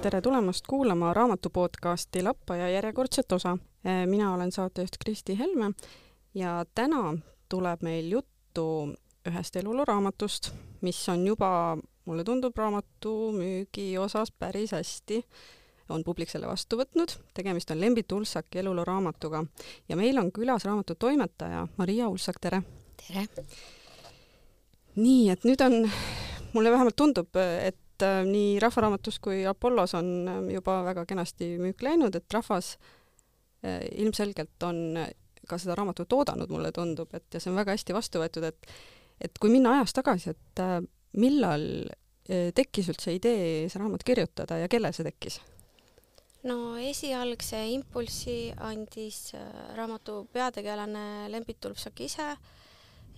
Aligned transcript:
tere 0.00 0.20
tulemast 0.20 0.64
kuulama 0.66 1.14
raamatu 1.14 1.50
podcasti 1.50 2.22
Lappaja 2.22 2.68
järjekordset 2.68 3.32
osa. 3.32 3.58
mina 4.06 4.34
olen 4.34 4.52
saatejuht 4.52 4.96
Kristi 5.04 5.38
Helme 5.38 5.70
ja 6.34 6.64
täna 6.74 7.18
tuleb 7.48 7.82
meil 7.82 8.10
juttu 8.10 8.94
ühest 9.28 9.56
eluloo 9.56 9.84
raamatust, 9.84 10.50
mis 10.80 11.08
on 11.08 11.26
juba, 11.26 11.76
mulle 12.04 12.24
tundub, 12.24 12.56
raamatu 12.56 13.32
müügi 13.32 13.98
osas 13.98 14.32
päris 14.32 14.72
hästi 14.72 15.24
on 15.88 16.04
publik 16.04 16.30
selle 16.30 16.48
vastu 16.48 16.80
võtnud, 16.80 17.12
tegemist 17.34 17.70
on 17.70 17.80
Lembit 17.80 18.12
Ulsaki 18.12 18.58
eluloo 18.58 18.84
raamatuga 18.84 19.44
ja 19.88 19.96
meil 19.96 20.18
on 20.18 20.32
külas 20.32 20.64
raamatu 20.64 20.94
toimetaja 20.94 21.66
Maria 21.76 22.08
Ulsak, 22.08 22.40
tere! 22.40 22.62
tere! 22.96 23.26
nii, 24.96 25.30
et 25.30 25.44
nüüd 25.44 25.60
on, 25.60 25.90
mulle 26.52 26.72
vähemalt 26.72 26.96
tundub, 26.96 27.36
et 27.36 27.76
äh, 28.06 28.22
nii 28.26 28.58
Rahvaraamatus 28.62 29.18
kui 29.22 29.42
Apollos 29.46 29.94
on 29.98 30.28
äh, 30.28 30.40
juba 30.54 30.80
väga 30.86 31.04
kenasti 31.08 31.54
müük 31.60 31.82
läinud, 31.84 32.16
et 32.16 32.32
rahvas 32.34 32.74
äh, 33.64 33.84
ilmselgelt 34.02 34.66
on 34.66 34.98
ka 35.48 35.58
seda 35.58 35.76
raamatut 35.78 36.12
oodanud, 36.12 36.50
mulle 36.52 36.72
tundub, 36.72 37.12
et 37.16 37.26
ja 37.34 37.40
see 37.40 37.50
on 37.50 37.58
väga 37.58 37.74
hästi 37.74 37.96
vastu 37.96 38.22
võetud, 38.22 38.46
et 38.50 38.74
et 39.20 39.36
kui 39.36 39.50
minna 39.52 39.74
ajas 39.76 39.92
tagasi, 39.92 40.32
et 40.32 40.60
millal 41.20 41.64
tekkis 42.56 42.86
üldse 42.88 43.12
idee 43.12 43.66
see 43.68 43.80
raamat 43.82 44.04
kirjutada 44.06 44.56
ja 44.62 44.68
kellel 44.70 44.94
see 44.96 45.04
tekkis? 45.04 45.40
no 46.48 46.78
esialgse 46.80 47.58
impulsi 47.74 48.54
andis 48.64 49.34
raamatu 49.76 50.22
peategelane 50.32 51.28
Lembit 51.28 51.60
Tulpsak 51.60 52.00
ise 52.06 52.30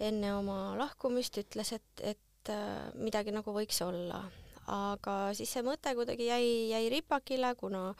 enne 0.03 0.33
oma 0.35 0.73
lahkumist, 0.81 1.39
ütles, 1.45 1.75
et, 1.77 2.03
et 2.03 2.53
midagi 2.99 3.31
nagu 3.37 3.55
võiks 3.55 3.79
olla 3.85 4.25
aga 4.71 5.17
siis 5.35 5.51
see 5.53 5.65
mõte 5.67 5.95
kuidagi 5.99 6.29
jäi, 6.29 6.47
jäi 6.71 6.87
ripakile, 6.93 7.55
kuna 7.59 7.91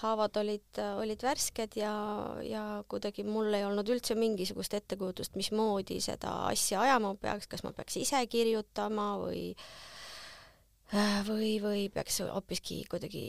haavad 0.00 0.36
olid, 0.40 0.80
olid 1.02 1.22
värsked 1.22 1.76
ja, 1.76 1.92
ja 2.46 2.62
kuidagi 2.88 3.24
mul 3.28 3.52
ei 3.52 3.66
olnud 3.68 3.88
üldse 3.92 4.16
mingisugust 4.16 4.74
ettekujutust, 4.78 5.36
mismoodi 5.36 6.00
seda 6.00 6.32
asja 6.48 6.80
ajama 6.80 7.14
peaks, 7.20 7.48
kas 7.50 7.64
ma 7.66 7.74
peaks 7.76 8.00
ise 8.00 8.22
kirjutama 8.32 9.14
või 9.20 9.50
või, 11.28 11.56
või 11.60 11.86
peaks 11.92 12.20
hoopiski 12.24 12.82
kuidagi 12.90 13.24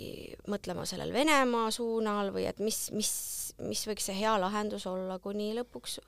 mõtlema 0.51 0.87
sellel 0.87 1.13
Venemaa 1.15 1.71
suunal 1.71 2.33
või 2.35 2.47
et 2.49 2.59
mis, 2.59 2.89
mis, 2.95 3.11
mis 3.63 3.83
võiks 3.87 4.09
see 4.09 4.17
hea 4.17 4.33
lahendus 4.39 4.87
olla, 4.89 5.19
kuni 5.23 5.53
lõpuks 5.59 5.99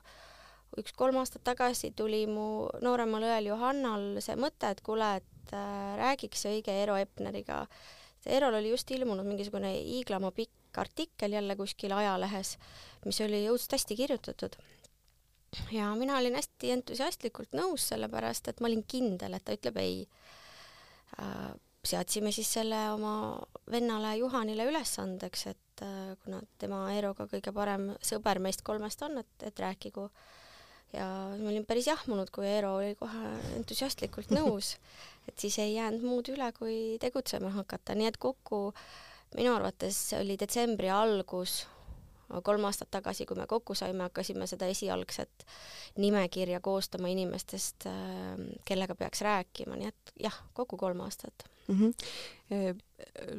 üks 0.80 0.92
kolm 0.96 1.16
aastat 1.20 1.44
tagasi 1.46 1.92
tuli 1.96 2.26
mu 2.28 2.66
nooremal 2.84 3.24
õel 3.24 3.52
Johannal 3.52 4.20
see 4.24 4.36
mõte, 4.40 4.72
et 4.72 4.82
kuule, 4.84 5.16
et 5.20 5.35
et 5.46 5.54
äh, 5.54 5.96
räägiks 6.00 6.46
õige 6.50 6.74
Eero 6.74 6.96
Epneriga. 6.98 7.66
Eerol 8.26 8.58
oli 8.58 8.72
just 8.72 8.90
ilmunud 8.90 9.26
mingisugune 9.26 9.70
hiiglama 9.76 10.32
pikk 10.34 10.78
artikkel 10.80 11.32
jälle 11.32 11.56
kuskil 11.56 11.92
ajalehes, 11.94 12.56
mis 13.04 13.20
oli 13.24 13.44
õudselt 13.48 13.76
hästi 13.78 13.96
kirjutatud. 13.96 14.56
ja 15.72 15.94
mina 15.94 16.18
olin 16.18 16.34
hästi 16.34 16.70
entusiastlikult 16.70 17.54
nõus, 17.54 17.86
sellepärast 17.88 18.48
et 18.48 18.60
ma 18.60 18.66
olin 18.66 18.82
kindel, 18.84 19.34
et 19.34 19.44
ta 19.44 19.54
ütleb 19.54 19.78
ei 19.80 20.08
äh,. 21.20 21.54
seadsime 21.86 22.32
siis 22.32 22.50
selle 22.52 22.90
oma 22.90 23.38
vennale 23.70 24.16
Juhanile 24.18 24.66
ülesandeks, 24.66 25.46
et 25.46 25.82
äh, 25.86 26.16
kuna 26.24 26.42
tema 26.58 26.90
Eeroga 26.92 27.28
kõige 27.30 27.54
parem 27.54 27.92
sõber 28.02 28.42
meist 28.42 28.66
kolmest 28.66 29.02
on, 29.06 29.18
et, 29.22 29.46
et 29.46 29.58
rääkigu 29.58 30.10
ja 30.92 31.06
ma 31.38 31.50
olin 31.50 31.66
päris 31.66 31.86
jahmunud, 31.90 32.30
kui 32.34 32.46
Eero 32.46 32.76
oli 32.80 32.94
kohe 32.98 33.30
entusiastlikult 33.56 34.32
nõus, 34.38 34.74
et 35.28 35.38
siis 35.38 35.58
ei 35.58 35.74
jäänud 35.74 36.04
muud 36.06 36.28
üle, 36.32 36.50
kui 36.58 36.76
tegutsema 37.02 37.50
hakata, 37.56 37.94
nii 37.94 38.10
et 38.10 38.20
kokku 38.22 38.70
minu 39.36 39.54
arvates 39.54 39.98
oli 40.20 40.36
detsembri 40.38 40.90
algus, 40.92 41.64
kolm 42.42 42.64
aastat 42.66 42.90
tagasi, 42.90 43.26
kui 43.26 43.38
me 43.38 43.46
kokku 43.46 43.74
saime, 43.78 44.06
hakkasime 44.06 44.46
seda 44.50 44.66
esialgset 44.70 45.46
nimekirja 46.02 46.60
koostama 46.60 47.10
inimestest, 47.12 47.86
kellega 48.66 48.96
peaks 48.98 49.22
rääkima, 49.26 49.78
nii 49.78 49.92
et 49.92 50.16
jah, 50.28 50.40
kokku 50.54 50.76
kolm 50.76 51.04
aastat 51.06 51.46
mm. 51.68 51.76
-hmm. 51.78 52.80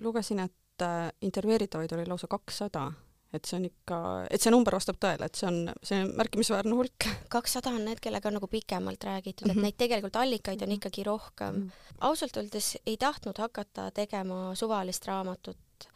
lugesin, 0.01 0.39
et 0.39 0.81
äh, 0.81 1.11
intervjueeritavaid 1.21 1.91
oli 1.91 2.05
lausa 2.05 2.27
kakssada 2.27 2.91
et 3.35 3.47
see 3.47 3.57
on 3.57 3.65
ikka, 3.67 3.97
et 4.31 4.43
see 4.43 4.53
number 4.53 4.77
vastab 4.77 4.99
tõele, 5.03 5.27
et 5.27 5.39
see 5.39 5.47
on, 5.49 5.71
see 5.85 5.99
on 6.03 6.13
märkimisväärne 6.19 6.77
hulk. 6.77 7.07
kakssada 7.33 7.73
on 7.75 7.83
need, 7.87 7.99
kellega 8.03 8.29
on 8.29 8.37
nagu 8.39 8.47
pikemalt 8.51 9.03
räägitud, 9.03 9.47
et 9.47 9.51
mm 9.51 9.59
-hmm. 9.59 9.67
neid 9.67 9.77
tegelikult 9.77 10.15
allikaid 10.15 10.61
on 10.63 10.71
ikkagi 10.77 11.03
rohkem 11.03 11.55
mm. 11.55 11.67
-hmm. 11.67 11.97
ausalt 12.09 12.37
öeldes 12.37 12.77
ei 12.85 12.97
tahtnud 12.97 13.37
hakata 13.37 13.91
tegema 13.91 14.55
suvalist 14.55 15.05
raamatut, 15.05 15.89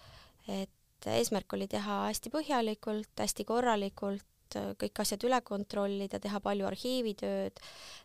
et 0.48 1.08
eesmärk 1.08 1.54
oli 1.54 1.68
teha 1.68 2.04
hästi 2.08 2.30
põhjalikult, 2.30 3.16
hästi 3.18 3.46
korralikult, 3.46 4.28
kõik 4.52 5.00
asjad 5.00 5.24
üle 5.24 5.42
kontrollida, 5.42 6.20
teha 6.20 6.40
palju 6.40 6.66
arhiivitööd, 6.68 7.60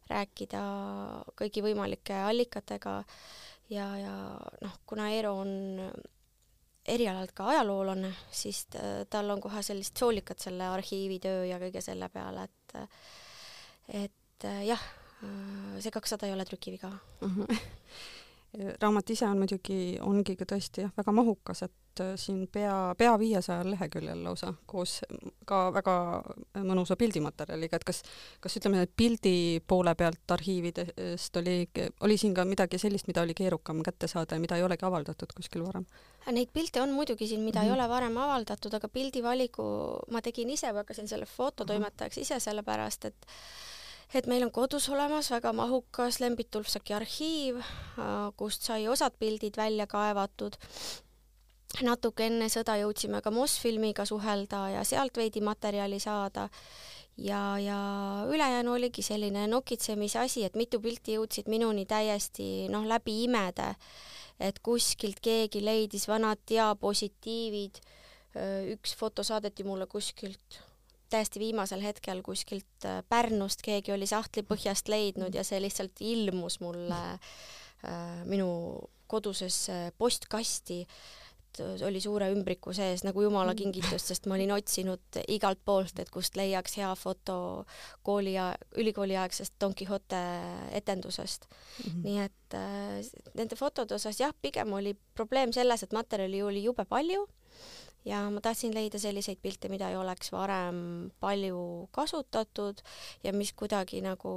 rääkida 0.08 0.62
kõigi 1.34 1.62
võimalike 1.62 2.14
allikatega 2.14 3.04
ja, 3.68 3.86
ja 3.98 4.14
noh, 4.62 4.78
kuna 4.86 5.10
Eero 5.10 5.34
on 5.42 5.90
erialalt 6.88 7.32
ka 7.36 7.48
ajaloolane, 7.52 8.12
siis 8.30 8.66
tal 9.10 9.30
on 9.30 9.40
kohe 9.40 9.62
sellist 9.62 9.98
soolikat 9.98 10.42
selle 10.42 10.68
arhiivitöö 10.70 11.44
ja 11.50 11.58
kõige 11.62 11.82
selle 11.84 12.08
peale, 12.12 12.46
et 12.46 12.76
et 14.04 14.46
jah, 14.66 14.82
see 15.80 15.92
kakssada 15.94 16.26
ei 16.26 16.34
ole 16.34 16.44
trükiviga 16.44 16.90
mm. 16.90 17.28
-hmm. 17.28 17.60
Raamat 18.80 19.10
ise 19.10 19.26
on 19.26 19.40
muidugi, 19.40 19.96
ongi 20.02 20.36
ka 20.38 20.46
tõesti 20.48 20.84
jah, 20.84 20.92
väga 20.96 21.12
mahukas, 21.14 21.62
et 21.66 22.02
siin 22.20 22.42
pea, 22.52 22.94
pea 22.98 23.14
viiesajal 23.18 23.70
leheküljel 23.72 24.22
lausa, 24.24 24.52
koos 24.68 24.98
ka 25.48 25.60
väga 25.74 25.94
mõnusa 26.66 26.96
pildimaterjaliga, 27.00 27.78
et 27.78 27.86
kas, 27.88 28.02
kas 28.40 28.58
ütleme, 28.60 28.82
et 28.84 28.92
pildi 28.96 29.62
poole 29.66 29.94
pealt 29.96 30.36
arhiividest 30.36 31.40
oli, 31.40 31.56
oli 32.06 32.18
siin 32.20 32.34
ka 32.36 32.44
midagi 32.48 32.80
sellist, 32.80 33.08
mida 33.08 33.24
oli 33.24 33.36
keerukam 33.36 33.82
kätte 33.86 34.10
saada 34.10 34.36
ja 34.36 34.42
mida 34.42 34.58
ei 34.58 34.66
olegi 34.66 34.86
avaldatud 34.88 35.32
kuskil 35.36 35.64
varem? 35.66 35.86
Neid 36.32 36.50
pilte 36.52 36.82
on 36.82 36.92
muidugi 36.96 37.28
siin, 37.30 37.44
mida 37.46 37.60
mm 37.60 37.62
-hmm. 37.62 37.70
ei 37.70 37.72
mhm. 37.72 37.80
ole 37.80 37.88
varem 37.88 38.16
avaldatud, 38.16 38.74
aga 38.74 38.88
pildivaliku 38.88 39.64
ma 40.10 40.22
tegin 40.22 40.50
ise 40.50 40.72
või 40.72 40.84
hakkasin 40.84 41.08
selle 41.08 41.26
fototoimetajaks 41.26 42.18
ise, 42.18 42.40
sellepärast 42.40 43.04
et 43.04 43.26
et 44.14 44.26
meil 44.26 44.46
on 44.46 44.52
kodus 44.54 44.88
olemas 44.88 45.30
väga 45.30 45.52
mahukas 45.52 46.20
Lembit 46.20 46.50
Tulfsaki 46.50 46.94
arhiiv, 46.94 47.60
kust 48.36 48.66
sai 48.66 48.88
osad 48.88 49.16
pildid 49.18 49.56
välja 49.56 49.86
kaevatud. 49.86 50.56
natuke 51.82 52.24
enne 52.26 52.46
sõda 52.48 52.78
jõudsime 52.80 53.20
ka 53.20 53.30
Mosfilmiga 53.30 54.04
suhelda 54.08 54.68
ja 54.70 54.84
sealt 54.84 55.16
veidi 55.16 55.40
materjali 55.40 55.98
saada 56.00 56.48
ja, 57.16 57.58
ja 57.58 57.78
ülejäänu 58.28 58.72
oligi 58.72 59.02
selline 59.02 59.46
nokitsemise 59.46 60.18
asi, 60.18 60.44
et 60.44 60.54
mitu 60.54 60.80
pilti 60.80 61.18
jõudsid 61.18 61.48
minuni 61.48 61.84
täiesti 61.86 62.68
noh, 62.72 62.86
läbi 62.86 63.24
imede 63.24 63.74
et 64.40 64.58
kuskilt 64.64 65.20
keegi 65.24 65.62
leidis 65.64 66.06
vanad 66.08 66.40
diapositiivid, 66.48 67.80
üks 68.74 68.94
foto 68.98 69.24
saadeti 69.24 69.64
mulle 69.64 69.86
kuskilt 69.88 70.60
täiesti 71.12 71.42
viimasel 71.42 71.82
hetkel 71.84 72.22
kuskilt 72.26 72.88
Pärnust, 73.08 73.62
keegi 73.62 73.92
oli 73.94 74.06
sahtli 74.06 74.42
põhjast 74.46 74.88
leidnud 74.88 75.34
ja 75.34 75.44
see 75.46 75.60
lihtsalt 75.62 76.00
ilmus 76.00 76.60
mulle 76.60 77.02
äh, 77.16 78.24
minu 78.24 78.48
kodusesse 79.06 79.92
postkasti 79.98 80.82
et 81.62 81.82
oli 81.86 82.00
suure 82.00 82.28
ümbriku 82.32 82.72
sees 82.76 83.02
nagu 83.06 83.22
jumala 83.22 83.52
mm. 83.52 83.58
kingitus, 83.60 84.06
sest 84.10 84.26
ma 84.28 84.36
olin 84.36 84.52
otsinud 84.56 85.20
igalt 85.32 85.60
poolt, 85.64 85.98
et 86.02 86.10
kust 86.12 86.36
leiaks 86.36 86.76
hea 86.80 86.90
foto 86.98 87.38
kooli 88.06 88.34
ja 88.36 88.50
ülikooliaegsest 88.76 89.56
Don 89.60 89.74
Quixote 89.78 90.20
etendusest 90.76 91.46
mm. 91.48 91.90
-hmm. 91.90 92.02
nii 92.04 92.18
et 92.24 92.58
äh, 92.60 93.30
nende 93.34 93.56
fotode 93.56 93.94
osas 93.94 94.20
jah, 94.20 94.34
pigem 94.42 94.72
oli 94.72 94.96
probleem 95.14 95.52
selles, 95.52 95.82
et 95.82 95.92
materjali 95.92 96.42
oli 96.42 96.64
jube 96.64 96.84
palju 96.84 97.26
ja 98.06 98.22
ma 98.30 98.40
tahtsin 98.42 98.74
leida 98.74 99.00
selliseid 99.02 99.40
pilte, 99.42 99.70
mida 99.72 99.90
ei 99.90 99.98
oleks 99.98 100.30
varem 100.32 100.78
palju 101.20 101.88
kasutatud 101.94 102.82
ja 103.24 103.32
mis 103.36 103.52
kuidagi 103.52 104.00
nagu 104.04 104.36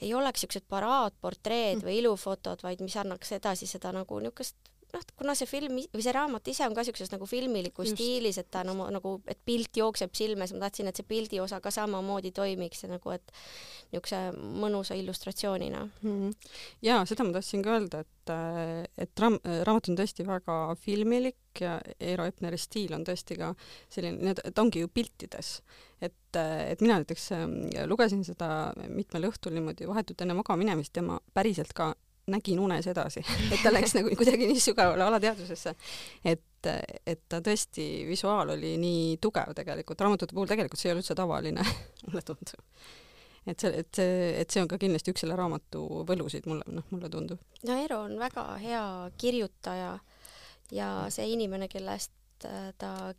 ei 0.00 0.14
oleks 0.14 0.42
niisugused 0.42 0.68
paraadportreed 0.72 1.80
mm. 1.80 1.86
või 1.86 2.00
ilufotod, 2.00 2.64
vaid 2.64 2.82
mis 2.84 2.96
annaks 2.96 3.36
edasi 3.38 3.68
seda 3.70 3.92
nagu 3.94 4.20
niisugust 4.20 4.71
noh, 4.92 5.04
kuna 5.18 5.34
see 5.38 5.48
film 5.48 5.78
või 5.92 6.04
see 6.04 6.14
raamat 6.14 6.48
ise 6.52 6.66
on 6.66 6.74
ka 6.76 6.84
niisuguses 6.84 7.12
nagu 7.12 7.26
filmilikus 7.28 7.90
Just. 7.90 7.98
stiilis, 7.98 8.38
et 8.40 8.50
ta 8.52 8.64
no, 8.66 8.74
nagu, 8.92 9.14
et 9.30 9.40
pilt 9.44 9.76
jookseb 9.80 10.14
silme, 10.16 10.46
siis 10.46 10.58
ma 10.58 10.66
tahtsin, 10.66 10.90
et 10.90 10.98
see 10.98 11.08
pildi 11.08 11.40
osa 11.42 11.60
ka 11.64 11.72
samamoodi 11.74 12.32
toimiks 12.36 12.84
ja 12.84 12.92
nagu, 12.92 13.14
et 13.14 13.32
niisuguse 13.92 14.20
mõnusa 14.62 14.96
illustratsioonina 14.98 15.84
mm. 15.84 16.10
-hmm. 16.10 16.50
jaa, 16.88 17.04
seda 17.08 17.24
ma 17.28 17.36
tahtsin 17.36 17.64
ka 17.64 17.76
öelda, 17.76 18.02
et, 18.04 18.34
et 19.06 19.24
raam-, 19.24 19.40
raamat 19.68 19.92
on 19.92 19.98
tõesti 20.00 20.26
väga 20.26 20.58
filmilik 20.80 21.60
ja 21.60 21.78
Eero 22.00 22.24
Epneri 22.28 22.58
stiil 22.58 22.94
on 22.96 23.04
tõesti 23.04 23.36
ka 23.40 23.52
selline, 23.92 24.34
ta 24.34 24.62
ongi 24.62 24.84
ju 24.84 24.88
piltides. 24.88 25.60
et, 26.00 26.36
et 26.36 26.80
mina 26.80 26.98
näiteks 26.98 27.32
ähm, 27.32 27.58
lugesin 27.86 28.24
seda 28.24 28.72
mitmel 28.88 29.28
õhtul 29.28 29.54
niimoodi 29.54 29.86
vahetult 29.86 30.20
enne 30.20 30.34
magama 30.34 30.64
minemist 30.64 30.96
ja 30.96 31.02
ma 31.02 31.20
päriselt 31.34 31.72
ka 31.72 31.94
nägin 32.26 32.60
unes 32.62 32.86
edasi, 32.86 33.22
et 33.52 33.62
ta 33.62 33.72
läks 33.72 33.96
nagu 33.96 34.12
kuidagi 34.18 34.46
nii 34.50 34.62
sügavale 34.62 35.04
alateadvusesse, 35.04 35.74
et, 36.24 36.70
et 37.06 37.22
ta 37.28 37.42
tõesti, 37.44 37.86
visuaal 38.08 38.54
oli 38.54 38.76
nii 38.80 39.16
tugev 39.22 39.54
tegelikult, 39.58 40.00
raamatute 40.00 40.36
puhul 40.36 40.50
tegelikult 40.50 40.80
see 40.80 40.90
ei 40.90 40.96
ole 40.96 41.02
üldse 41.02 41.16
tavaline 41.18 41.66
mulle 42.06 42.22
tundub. 42.26 42.62
et 43.46 43.58
see, 43.58 43.72
et 43.74 43.90
see, 43.98 44.16
et 44.38 44.54
see 44.54 44.62
on 44.62 44.70
ka 44.70 44.78
kindlasti 44.78 45.14
üks 45.14 45.24
selle 45.24 45.36
raamatu 45.38 46.04
võlusid 46.06 46.46
mulle, 46.46 46.66
noh, 46.70 46.86
mulle 46.94 47.10
tundub. 47.10 47.42
no 47.66 47.78
Eero 47.82 48.04
on 48.06 48.18
väga 48.20 48.46
hea 48.62 48.84
kirjutaja 49.18 49.96
ja 50.72 50.90
see 51.10 51.32
inimene, 51.34 51.68
kellest 51.68 52.46
äh, 52.46 52.70
ta 52.78 53.12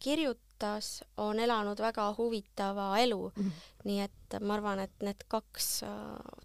kirjutas, 0.63 1.03
on 1.17 1.39
elanud 1.39 1.79
väga 1.79 2.13
huvitava 2.17 2.97
elu 2.97 3.31
mm. 3.35 3.43
-hmm 3.43 3.51
nii 3.83 3.99
et 3.99 4.35
ma 4.41 4.53
arvan, 4.53 4.79
et 4.79 5.01
need 5.03 5.25
kaks 5.27 5.83
äh, 5.83 5.91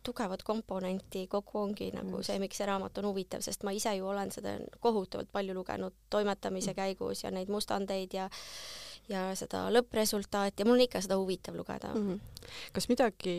tugevat 0.02 0.42
komponenti 0.42 1.26
kokku 1.30 1.58
ongi 1.58 1.90
nagu 1.94 2.22
see, 2.26 2.38
miks 2.42 2.58
see 2.58 2.66
raamat 2.66 2.98
on 2.98 3.04
huvitav, 3.12 3.44
sest 3.46 3.62
ma 3.62 3.70
ise 3.70 3.94
ju 3.94 4.08
olen 4.10 4.32
seda 4.34 4.56
kohutavalt 4.80 5.30
palju 5.32 5.54
lugenud 5.54 5.94
toimetamise 6.10 6.72
mm. 6.72 6.76
käigus 6.76 7.22
ja 7.24 7.30
neid 7.30 7.48
mustandeid 7.48 8.14
ja 8.14 8.28
ja 9.08 9.22
seda 9.38 9.64
lõppresultaati 9.72 10.62
ja 10.62 10.68
mul 10.68 10.76
on 10.76 10.84
ikka 10.84 11.00
seda 11.04 11.16
huvitav 11.20 11.56
lugeda 11.56 11.92
mm. 11.94 12.08
-hmm. 12.08 12.50
kas 12.76 12.88
midagi 12.90 13.36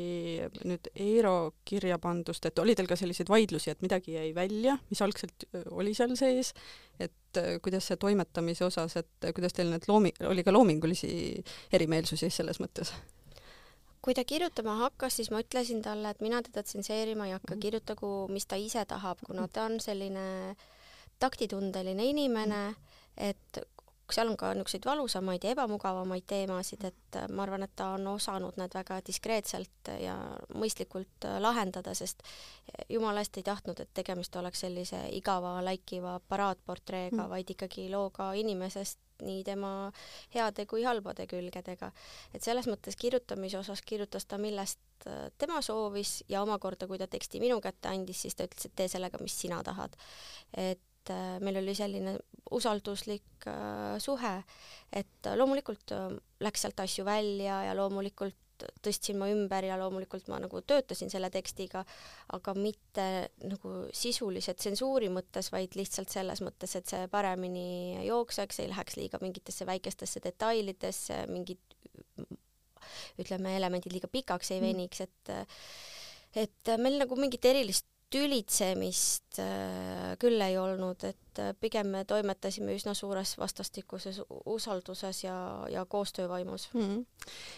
nüüd 0.65 0.89
Eero 0.95 1.53
kirja 1.65 1.99
pandust, 2.01 2.45
et 2.45 2.59
oli 2.59 2.75
teil 2.75 2.89
ka 2.89 2.95
selliseid 2.99 3.29
vaidlusi, 3.29 3.69
et 3.69 3.81
midagi 3.85 4.17
jäi 4.17 4.33
välja, 4.35 4.77
mis 4.89 5.01
algselt 5.01 5.45
oli 5.71 5.93
seal 5.93 6.15
sees, 6.15 6.53
et 6.99 7.41
kuidas 7.61 7.87
see 7.87 7.97
toimetamise 7.97 8.65
osas, 8.65 8.97
et 8.97 9.31
kuidas 9.35 9.53
teil 9.53 9.69
need 9.69 9.85
loomi-, 9.87 10.15
oli 10.25 10.43
ka 10.43 10.53
loomingulisi 10.53 11.43
erimeelsusi 11.73 12.29
selles 12.29 12.59
mõttes? 12.59 12.93
kui 14.01 14.15
ta 14.15 14.23
kirjutama 14.23 14.77
hakkas, 14.79 15.17
siis 15.19 15.29
ma 15.31 15.41
ütlesin 15.43 15.81
talle, 15.83 16.09
et 16.09 16.21
mina 16.23 16.41
teda 16.41 16.63
tsenseerima 16.63 17.27
ei 17.27 17.35
hakka, 17.35 17.55
mhm. 17.55 17.61
kirjutagu, 17.65 18.11
mis 18.31 18.47
ta 18.47 18.55
ise 18.55 18.85
tahab, 18.87 19.19
kuna 19.27 19.47
ta 19.47 19.67
on 19.67 19.79
selline 19.83 20.55
taktitundeline 21.19 22.05
inimene, 22.05 22.61
et 23.17 23.59
seal 24.15 24.31
on 24.31 24.37
ka 24.39 24.51
niisuguseid 24.53 24.85
valusamaid 24.85 25.43
ja 25.43 25.53
ebamugavamaid 25.55 26.25
teemasid, 26.29 26.83
et 26.89 27.19
ma 27.33 27.43
arvan, 27.43 27.63
et 27.65 27.75
ta 27.75 27.91
on 27.97 28.07
osanud 28.13 28.57
need 28.59 28.73
väga 28.75 28.99
diskreetselt 29.05 29.91
ja 30.01 30.15
mõistlikult 30.55 31.27
lahendada, 31.39 31.93
sest 31.97 32.23
jumala 32.89 33.23
eest 33.23 33.37
ei 33.37 33.45
tahtnud, 33.47 33.79
et 33.79 33.91
tegemist 33.93 34.35
oleks 34.35 34.65
sellise 34.65 35.03
igava 35.15 35.57
läikiva 35.65 36.19
paraatportreega 36.27 37.23
mm., 37.23 37.29
vaid 37.29 37.53
ikkagi 37.55 37.89
looga 37.91 38.31
inimesest, 38.39 38.99
nii 39.25 39.43
tema 39.43 39.71
heade 40.33 40.65
kui 40.69 40.83
halbade 40.87 41.25
külgedega. 41.27 41.91
et 42.33 42.43
selles 42.43 42.67
mõttes 42.71 42.95
kirjutamise 42.99 43.59
osas 43.59 43.81
kirjutas 43.81 44.25
ta, 44.25 44.37
millest 44.37 44.79
äh, 45.07 45.27
tema 45.37 45.61
soovis 45.61 46.23
ja 46.29 46.43
omakorda, 46.43 46.87
kui 46.87 46.97
ta 46.97 47.07
teksti 47.07 47.41
minu 47.43 47.59
kätte 47.61 47.91
andis, 47.91 48.21
siis 48.21 48.35
ta 48.35 48.47
ütles, 48.47 48.69
et 48.69 48.75
tee 48.75 48.87
sellega, 48.87 49.19
mis 49.21 49.35
sina 49.41 49.63
tahad. 49.63 49.97
et 50.55 50.81
äh, 51.13 51.37
meil 51.43 51.61
oli 51.61 51.75
selline 51.77 52.17
usalduslik 52.55 53.47
äh, 53.47 53.95
suhe, 54.01 54.35
et 54.93 55.31
loomulikult 55.35 55.93
läks 56.41 56.65
sealt 56.65 56.79
asju 56.85 57.05
välja 57.07 57.63
ja 57.67 57.75
loomulikult 57.77 58.37
tõstsin 58.83 59.19
ma 59.19 59.29
ümber 59.31 59.63
ja 59.67 59.77
loomulikult 59.79 60.27
ma 60.31 60.39
nagu 60.41 60.61
töötasin 60.67 61.11
selle 61.11 61.29
tekstiga, 61.31 61.83
aga 62.35 62.53
mitte 62.57 63.05
nagu 63.45 63.73
sisulise 63.95 64.55
tsensuuri 64.57 65.09
mõttes, 65.13 65.51
vaid 65.53 65.77
lihtsalt 65.79 66.11
selles 66.11 66.41
mõttes, 66.45 66.75
et 66.75 66.89
see 66.89 67.07
paremini 67.11 68.05
jookseks, 68.07 68.59
ei 68.63 68.71
läheks 68.71 68.97
liiga 68.99 69.21
mingitesse 69.23 69.67
väikestesse 69.69 70.23
detailidesse, 70.25 71.21
mingid 71.31 71.61
ütleme, 73.19 73.55
elemendid 73.57 73.93
liiga 73.95 74.09
pikaks 74.11 74.51
ei 74.55 74.59
mm. 74.59 74.67
veniks, 74.67 75.05
et 75.07 75.33
et 76.37 76.75
meil 76.77 76.99
nagu 77.01 77.15
mingit 77.17 77.45
erilist 77.49 77.87
tülitsemist 78.13 79.39
äh, 79.41 80.15
küll 80.21 80.41
ei 80.41 80.57
olnud, 80.57 81.03
et 81.05 81.41
äh, 81.41 81.51
pigem 81.61 81.91
me 81.93 82.03
toimetasime 82.09 82.73
üsna 82.77 82.95
suures 82.97 83.35
vastastikuses 83.37 84.21
usalduses 84.49 85.23
ja, 85.23 85.35
ja 85.69 85.85
koostöövaimus 85.85 86.69
mm. 86.73 86.81
-hmm. 86.81 87.05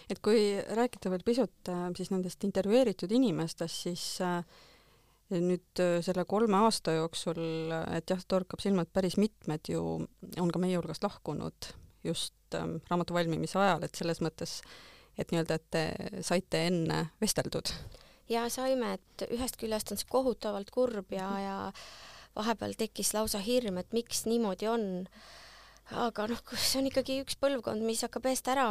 et 0.09 0.19
kui 0.19 0.41
rääkida 0.67 1.11
veel 1.11 1.23
pisut 1.25 1.69
äh, 1.69 1.87
siis 1.97 2.11
nendest 2.11 2.43
intervjueeritud 2.43 3.11
inimestest, 3.11 3.87
siis 3.87 4.19
nüüd 5.31 5.79
selle 6.03 6.25
kolme 6.27 6.57
aasta 6.57 6.91
jooksul, 6.91 7.71
et 7.95 8.09
jah, 8.09 8.19
torkab 8.27 8.59
silma, 8.59 8.83
et 8.83 8.93
päris 8.93 9.15
mitmed 9.17 9.69
ju 9.69 9.83
on 10.39 10.51
ka 10.51 10.59
meie 10.59 10.75
hulgast 10.75 11.03
lahkunud 11.03 11.71
just 12.03 12.35
ähm, 12.55 12.75
raamatu 12.89 13.13
valmimise 13.13 13.59
ajal, 13.59 13.83
et 13.83 13.95
selles 13.95 14.19
mõttes, 14.19 14.59
et 15.17 15.31
nii-öelda, 15.31 15.55
et 15.55 15.67
te 15.71 15.83
saite 16.27 16.65
enne 16.67 17.05
vesteldud 17.21 17.71
ja 18.31 18.47
saime, 18.49 18.95
et 18.97 19.27
ühest 19.29 19.59
küljest 19.59 19.91
on 19.91 19.99
see 19.99 20.09
kohutavalt 20.09 20.71
kurb 20.73 21.11
ja, 21.15 21.27
ja 21.41 21.55
vahepeal 22.37 22.75
tekkis 22.79 23.13
lausa 23.15 23.41
hirm, 23.43 23.79
et 23.81 23.95
miks 23.95 24.25
niimoodi 24.29 24.69
on. 24.71 24.89
aga 25.91 26.23
noh, 26.31 26.39
see 26.55 26.79
on 26.79 26.85
ikkagi 26.87 27.17
üks 27.25 27.35
põlvkond, 27.41 27.83
mis 27.83 27.99
hakkab 28.05 28.29
eest 28.31 28.47
ära 28.47 28.65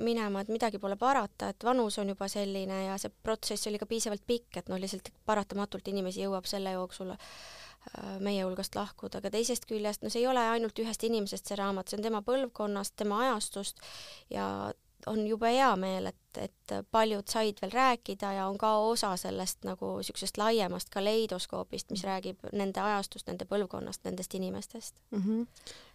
minema, 0.00 0.40
et 0.40 0.52
midagi 0.52 0.80
pole 0.80 0.96
parata, 0.96 1.50
et 1.52 1.66
vanus 1.66 1.98
on 2.00 2.08
juba 2.14 2.28
selline 2.32 2.86
ja 2.86 2.94
see 3.00 3.12
protsess 3.24 3.68
oli 3.68 3.80
ka 3.80 3.88
piisavalt 3.90 4.24
pikk, 4.26 4.62
et 4.62 4.70
noh, 4.72 4.80
lihtsalt 4.80 5.12
paratamatult 5.28 5.92
inimesi 5.92 6.24
jõuab 6.24 6.48
selle 6.48 6.72
jooksul 6.72 7.12
äh, 7.12 8.16
meie 8.24 8.46
hulgast 8.46 8.78
lahkuda, 8.78 9.20
aga 9.20 9.34
teisest 9.34 9.68
küljest, 9.68 10.00
no 10.00 10.08
see 10.08 10.22
ei 10.22 10.30
ole 10.30 10.46
ainult 10.54 10.80
ühest 10.80 11.04
inimesest 11.04 11.52
see 11.52 11.60
raamat, 11.60 11.92
see 11.92 12.00
on 12.00 12.06
tema 12.08 12.22
põlvkonnast, 12.24 12.96
tema 12.96 13.20
ajastust 13.26 13.84
ja 14.32 14.46
on 15.06 15.26
jube 15.26 15.50
hea 15.52 15.74
meel, 15.76 16.08
et, 16.12 16.21
et 16.38 16.74
paljud 16.90 17.28
said 17.28 17.58
veel 17.62 17.72
rääkida 17.72 18.32
ja 18.32 18.46
on 18.46 18.58
ka 18.58 18.72
osa 18.78 19.16
sellest 19.16 19.64
nagu 19.64 19.96
niisugusest 19.96 20.38
laiemast 20.38 20.90
kaleidoskoopist, 20.90 21.90
mis 21.90 22.04
räägib 22.04 22.46
nende 22.52 22.80
ajastust, 22.80 23.26
nende 23.26 23.44
põlvkonnast, 23.44 24.04
nendest 24.04 24.34
inimestest 24.34 24.94
mm. 25.10 25.22
-hmm. 25.22 25.46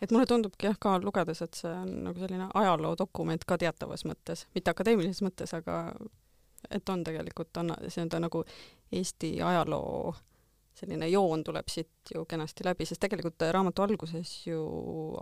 et 0.01 0.11
mulle 0.11 0.25
tundubki 0.25 0.67
jah 0.67 0.77
ka 0.79 0.99
lugedes, 0.99 1.41
et 1.41 1.53
see 1.53 1.73
on 1.73 2.03
nagu 2.03 2.19
selline 2.19 2.49
ajaloodokument 2.53 3.45
ka 3.45 3.57
teatavas 3.57 4.05
mõttes, 4.05 4.45
mitte 4.55 4.71
akadeemilises 4.71 5.21
mõttes, 5.21 5.53
aga 5.53 5.93
et 6.71 6.89
on 6.89 7.03
tegelikult, 7.03 7.57
on, 7.57 7.75
see 7.87 8.01
on 8.01 8.09
ta 8.09 8.19
nagu 8.19 8.43
Eesti 8.91 9.41
ajaloo 9.41 10.15
selline 10.77 11.09
joon 11.09 11.43
tuleb 11.43 11.69
siit 11.71 12.13
ju 12.13 12.25
kenasti 12.29 12.65
läbi, 12.65 12.85
sest 12.85 13.01
tegelikult 13.01 13.41
raamatu 13.51 13.83
alguses 13.85 14.33
ju 14.47 14.61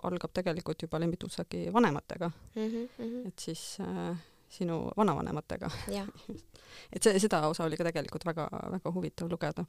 algab 0.03 0.33
tegelikult 0.35 0.81
juba 0.81 0.99
Lembit 0.99 1.23
Utsaki 1.23 1.67
vanematega 1.73 2.31
mm. 2.55 2.69
-hmm. 2.69 3.27
et 3.27 3.39
siis 3.39 3.77
äh, 3.79 4.17
sinu 4.55 4.81
vanavanematega. 4.97 5.69
et 6.95 7.03
see, 7.03 7.19
seda 7.21 7.43
osa 7.49 7.65
oli 7.65 7.79
ka 7.79 7.87
tegelikult 7.89 8.25
väga-väga 8.27 8.93
huvitav 8.95 9.31
lugeda. 9.31 9.65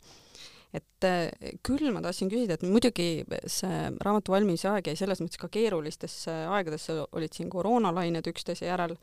et 0.74 1.06
äh, 1.06 1.52
küll 1.64 1.92
ma 1.94 2.02
tahtsin 2.04 2.30
küsida, 2.30 2.56
et 2.56 2.64
muidugi 2.66 3.24
see 3.50 3.76
raamatu 4.02 4.34
valmimise 4.34 4.68
aeg 4.72 4.90
jäi 4.90 4.98
selles 4.98 5.22
mõttes 5.22 5.40
ka 5.40 5.48
keerulistesse 5.52 6.34
aegadesse, 6.52 6.98
olid 7.16 7.36
siin 7.36 7.50
koroonalained 7.52 8.26
üksteise 8.32 8.66
järel, 8.66 8.96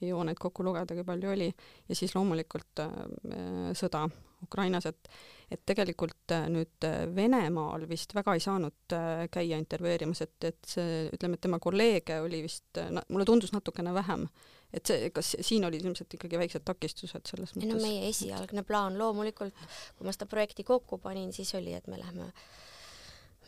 ei 0.00 0.10
jõua 0.10 0.24
neid 0.30 0.40
kokku 0.40 0.64
lugeda, 0.66 0.96
kui 0.96 1.06
palju 1.06 1.34
oli, 1.34 1.50
ja 1.88 1.98
siis 1.98 2.16
loomulikult 2.16 2.82
äh, 2.86 3.70
sõda 3.78 4.08
Ukrainas, 4.42 4.88
et 4.88 5.12
et 5.50 5.62
tegelikult 5.66 6.34
äh, 6.34 6.46
nüüd 6.52 6.86
äh, 6.86 7.02
Venemaal 7.14 7.86
vist 7.90 8.14
väga 8.14 8.36
ei 8.36 8.42
saanud 8.44 8.94
äh, 8.94 9.24
käia 9.34 9.58
intervjueerimas, 9.60 10.22
et, 10.26 10.36
et 10.46 10.70
see, 10.74 11.02
ütleme, 11.10 11.36
et 11.36 11.44
tema 11.46 11.58
kolleege 11.62 12.20
oli 12.22 12.44
vist, 12.46 12.78
mulle 13.08 13.26
tundus 13.28 13.52
natukene 13.54 13.94
vähem. 13.96 14.28
et 14.70 14.86
see, 14.86 15.10
kas 15.10 15.32
siin 15.42 15.66
olid 15.66 15.82
ilmselt 15.82 16.14
ikkagi 16.14 16.38
väiksed 16.38 16.62
takistused 16.62 17.26
selles 17.26 17.56
mõttes? 17.56 17.72
no 17.72 17.82
meie 17.82 18.06
esialgne 18.12 18.62
plaan 18.66 18.98
loomulikult, 18.98 19.56
kui 19.98 20.06
ma 20.06 20.14
seda 20.14 20.30
projekti 20.30 20.64
kokku 20.66 21.00
panin, 21.02 21.32
siis 21.34 21.50
oli, 21.58 21.74
et 21.74 21.90
me 21.90 21.98
lähme 21.98 22.30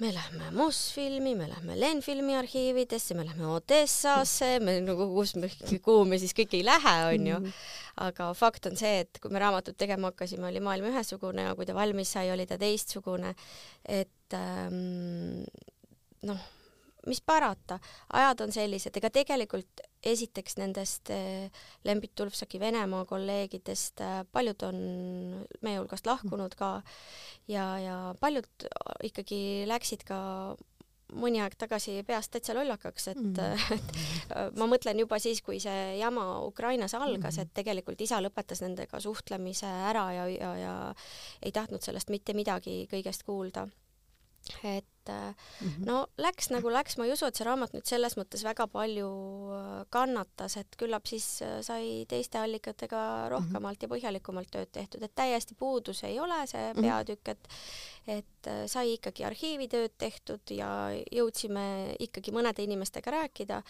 me 0.00 0.12
lähme 0.14 0.50
Mosfilmi, 0.56 1.34
me 1.36 1.48
lähme 1.50 1.76
Lenfilmi 1.80 2.36
arhiividesse, 2.36 3.14
me 3.14 3.26
lähme 3.26 3.46
Odessasse, 3.52 4.56
me 4.64 4.78
nagu, 4.80 5.06
kus 5.14 5.34
me, 5.36 5.50
kuhu 5.84 6.06
me 6.08 6.18
siis 6.22 6.32
kõik 6.36 6.56
ei 6.58 6.64
lähe, 6.66 6.94
onju. 7.12 7.40
Mhm. 7.42 7.60
aga 8.02 8.30
fakt 8.32 8.66
on 8.70 8.76
see, 8.80 9.02
et 9.04 9.18
kui 9.20 9.30
me 9.30 9.38
raamatut 9.42 9.76
tegema 9.76 10.08
hakkasime, 10.08 10.46
oli 10.48 10.62
maailm 10.64 10.88
ühesugune 10.88 11.44
ja 11.44 11.52
kui 11.54 11.68
ta 11.68 11.76
valmis 11.76 12.14
sai, 12.16 12.30
oli 12.32 12.46
ta 12.48 12.56
teistsugune. 12.58 13.34
et 13.84 14.38
ähm, 14.38 15.44
noh 16.24 16.50
mis 17.06 17.20
parata, 17.20 17.78
ajad 18.12 18.44
on 18.44 18.52
sellised, 18.54 18.96
ega 18.96 19.10
tegelikult 19.10 19.82
esiteks 20.02 20.58
nendest 20.58 21.10
eh, 21.14 21.48
Lembit 21.86 22.14
Tulfsaki 22.18 22.60
Venemaa 22.60 23.04
kolleegidest 23.08 24.02
eh, 24.02 24.18
paljud 24.32 24.66
on 24.68 24.82
meie 25.62 25.78
hulgast 25.78 26.06
lahkunud 26.06 26.56
ka 26.58 26.74
ja, 27.50 27.66
ja 27.78 27.96
paljud 28.20 28.68
ikkagi 29.08 29.42
läksid 29.70 30.06
ka 30.08 30.20
mõni 31.12 31.42
aeg 31.44 31.54
tagasi 31.60 31.98
peast 32.08 32.32
täitsa 32.32 32.54
lollakaks, 32.56 33.08
et 33.12 33.20
mm, 33.20 33.74
et 33.76 34.56
ma 34.58 34.68
mõtlen 34.70 35.02
juba 35.02 35.18
siis, 35.22 35.42
kui 35.44 35.60
see 35.60 35.98
jama 35.98 36.24
Ukrainas 36.46 36.94
algas, 36.96 37.38
et 37.42 37.52
tegelikult 37.54 38.00
isa 38.00 38.20
lõpetas 38.24 38.62
nendega 38.64 39.00
suhtlemise 39.02 39.68
ära 39.92 40.06
ja, 40.16 40.26
ja, 40.32 40.52
ja 40.56 40.74
ei 41.42 41.52
tahtnud 41.52 41.84
sellest 41.84 42.12
mitte 42.12 42.36
midagi 42.38 42.86
kõigest 42.90 43.26
kuulda 43.28 43.66
et 44.62 44.84
mm 45.08 45.68
-hmm. 45.68 45.86
no 45.86 46.06
läks 46.18 46.50
nagu 46.50 46.70
läks, 46.70 46.96
ma 46.96 47.04
ei 47.04 47.12
usu, 47.12 47.26
et 47.26 47.36
see 47.36 47.46
raamat 47.46 47.72
nüüd 47.74 47.86
selles 47.86 48.16
mõttes 48.16 48.44
väga 48.44 48.66
palju 48.66 49.08
äh, 49.56 49.84
kannatas, 49.90 50.56
et 50.56 50.76
küllap 50.78 51.06
siis 51.06 51.42
äh, 51.42 51.60
sai 51.62 52.06
teiste 52.08 52.38
allikatega 52.38 53.28
rohkemalt 53.28 53.62
mm 53.62 53.68
-hmm. 53.68 53.82
ja 53.82 53.88
põhjalikumalt 53.94 54.50
tööd 54.50 54.70
tehtud, 54.72 55.02
et 55.02 55.14
täiesti 55.14 55.54
puudus 55.54 56.04
ei 56.04 56.20
ole 56.20 56.46
see 56.46 56.72
mhm. 56.72 56.82
peatükk, 56.82 57.28
et 57.28 57.48
et 58.06 58.48
sai 58.66 58.94
ikkagi 58.94 59.24
arhiivitööd 59.24 59.92
tehtud 59.98 60.40
ja 60.50 60.90
jõudsime 61.12 61.94
ikkagi 61.98 62.32
mõnede 62.32 62.62
inimestega 62.62 63.10
rääkida, 63.10 63.62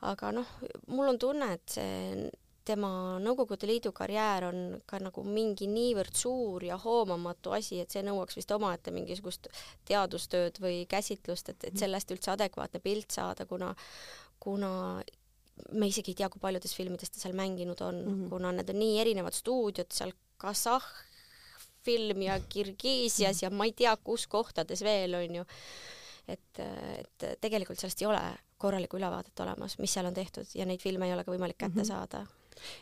aga 0.00 0.32
noh, 0.32 0.46
mul 0.86 1.08
on 1.08 1.18
tunne, 1.18 1.52
et 1.52 1.68
see 1.68 2.30
tema 2.64 2.90
Nõukogude 3.22 3.68
Liidu 3.68 3.92
karjäär 3.96 4.48
on 4.48 4.60
ka 4.88 4.98
nagu 5.02 5.24
mingi 5.26 5.68
niivõrd 5.70 6.16
suur 6.16 6.64
ja 6.64 6.78
hoomamatu 6.80 7.54
asi, 7.56 7.80
et 7.82 7.92
see 7.92 8.02
nõuaks 8.06 8.38
vist 8.38 8.52
omaette 8.56 8.94
mingisugust 8.94 9.48
teadustööd 9.88 10.60
või 10.64 10.84
käsitlust, 10.90 11.52
et, 11.52 11.68
et 11.70 11.78
sellest 11.78 12.10
üldse 12.14 12.32
adekvaatne 12.34 12.80
pilt 12.84 13.14
saada, 13.14 13.46
kuna, 13.46 13.74
kuna 14.40 14.70
me 15.72 15.88
isegi 15.90 16.14
ei 16.14 16.20
tea, 16.22 16.28
kui 16.32 16.42
paljudes 16.42 16.74
filmides 16.76 17.12
ta 17.12 17.20
seal 17.22 17.36
mänginud 17.38 17.80
on 17.84 18.00
mm, 18.00 18.14
-hmm. 18.14 18.30
kuna 18.32 18.52
need 18.52 18.70
on 18.70 18.80
nii 18.80 19.00
erinevad 19.00 19.36
stuudiod 19.36 19.92
seal 19.92 20.12
Kasahh 20.36 20.86
film 21.84 22.22
ja 22.22 22.40
Kirgiisias 22.48 23.42
ja 23.42 23.50
ma 23.50 23.64
ei 23.68 23.72
tea, 23.72 23.96
kus 23.96 24.26
kohtades 24.26 24.82
veel 24.82 25.14
on 25.14 25.34
ju. 25.40 25.44
et, 26.28 26.58
et 26.58 27.24
tegelikult 27.40 27.78
sellest 27.78 28.00
ei 28.02 28.06
ole 28.08 28.22
korralikku 28.58 28.96
ülevaadet 28.96 29.40
olemas, 29.44 29.76
mis 29.78 29.92
seal 29.92 30.06
on 30.08 30.14
tehtud 30.16 30.48
ja 30.54 30.64
neid 30.64 30.80
filme 30.80 31.06
ei 31.06 31.12
ole 31.12 31.24
ka 31.24 31.32
võimalik 31.32 31.58
kätte 31.58 31.82
mm 31.82 31.82
-hmm. 31.82 31.86
saada 31.86 32.26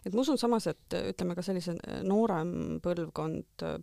et 0.05 0.15
ma 0.15 0.25
usun 0.25 0.41
samas, 0.41 0.69
et 0.71 0.99
ütleme 1.13 1.37
ka 1.39 1.45
sellise 1.47 1.77
äh, 1.79 2.01
noorem 2.07 2.81
põlvkond 2.85 3.67
äh, 3.69 3.79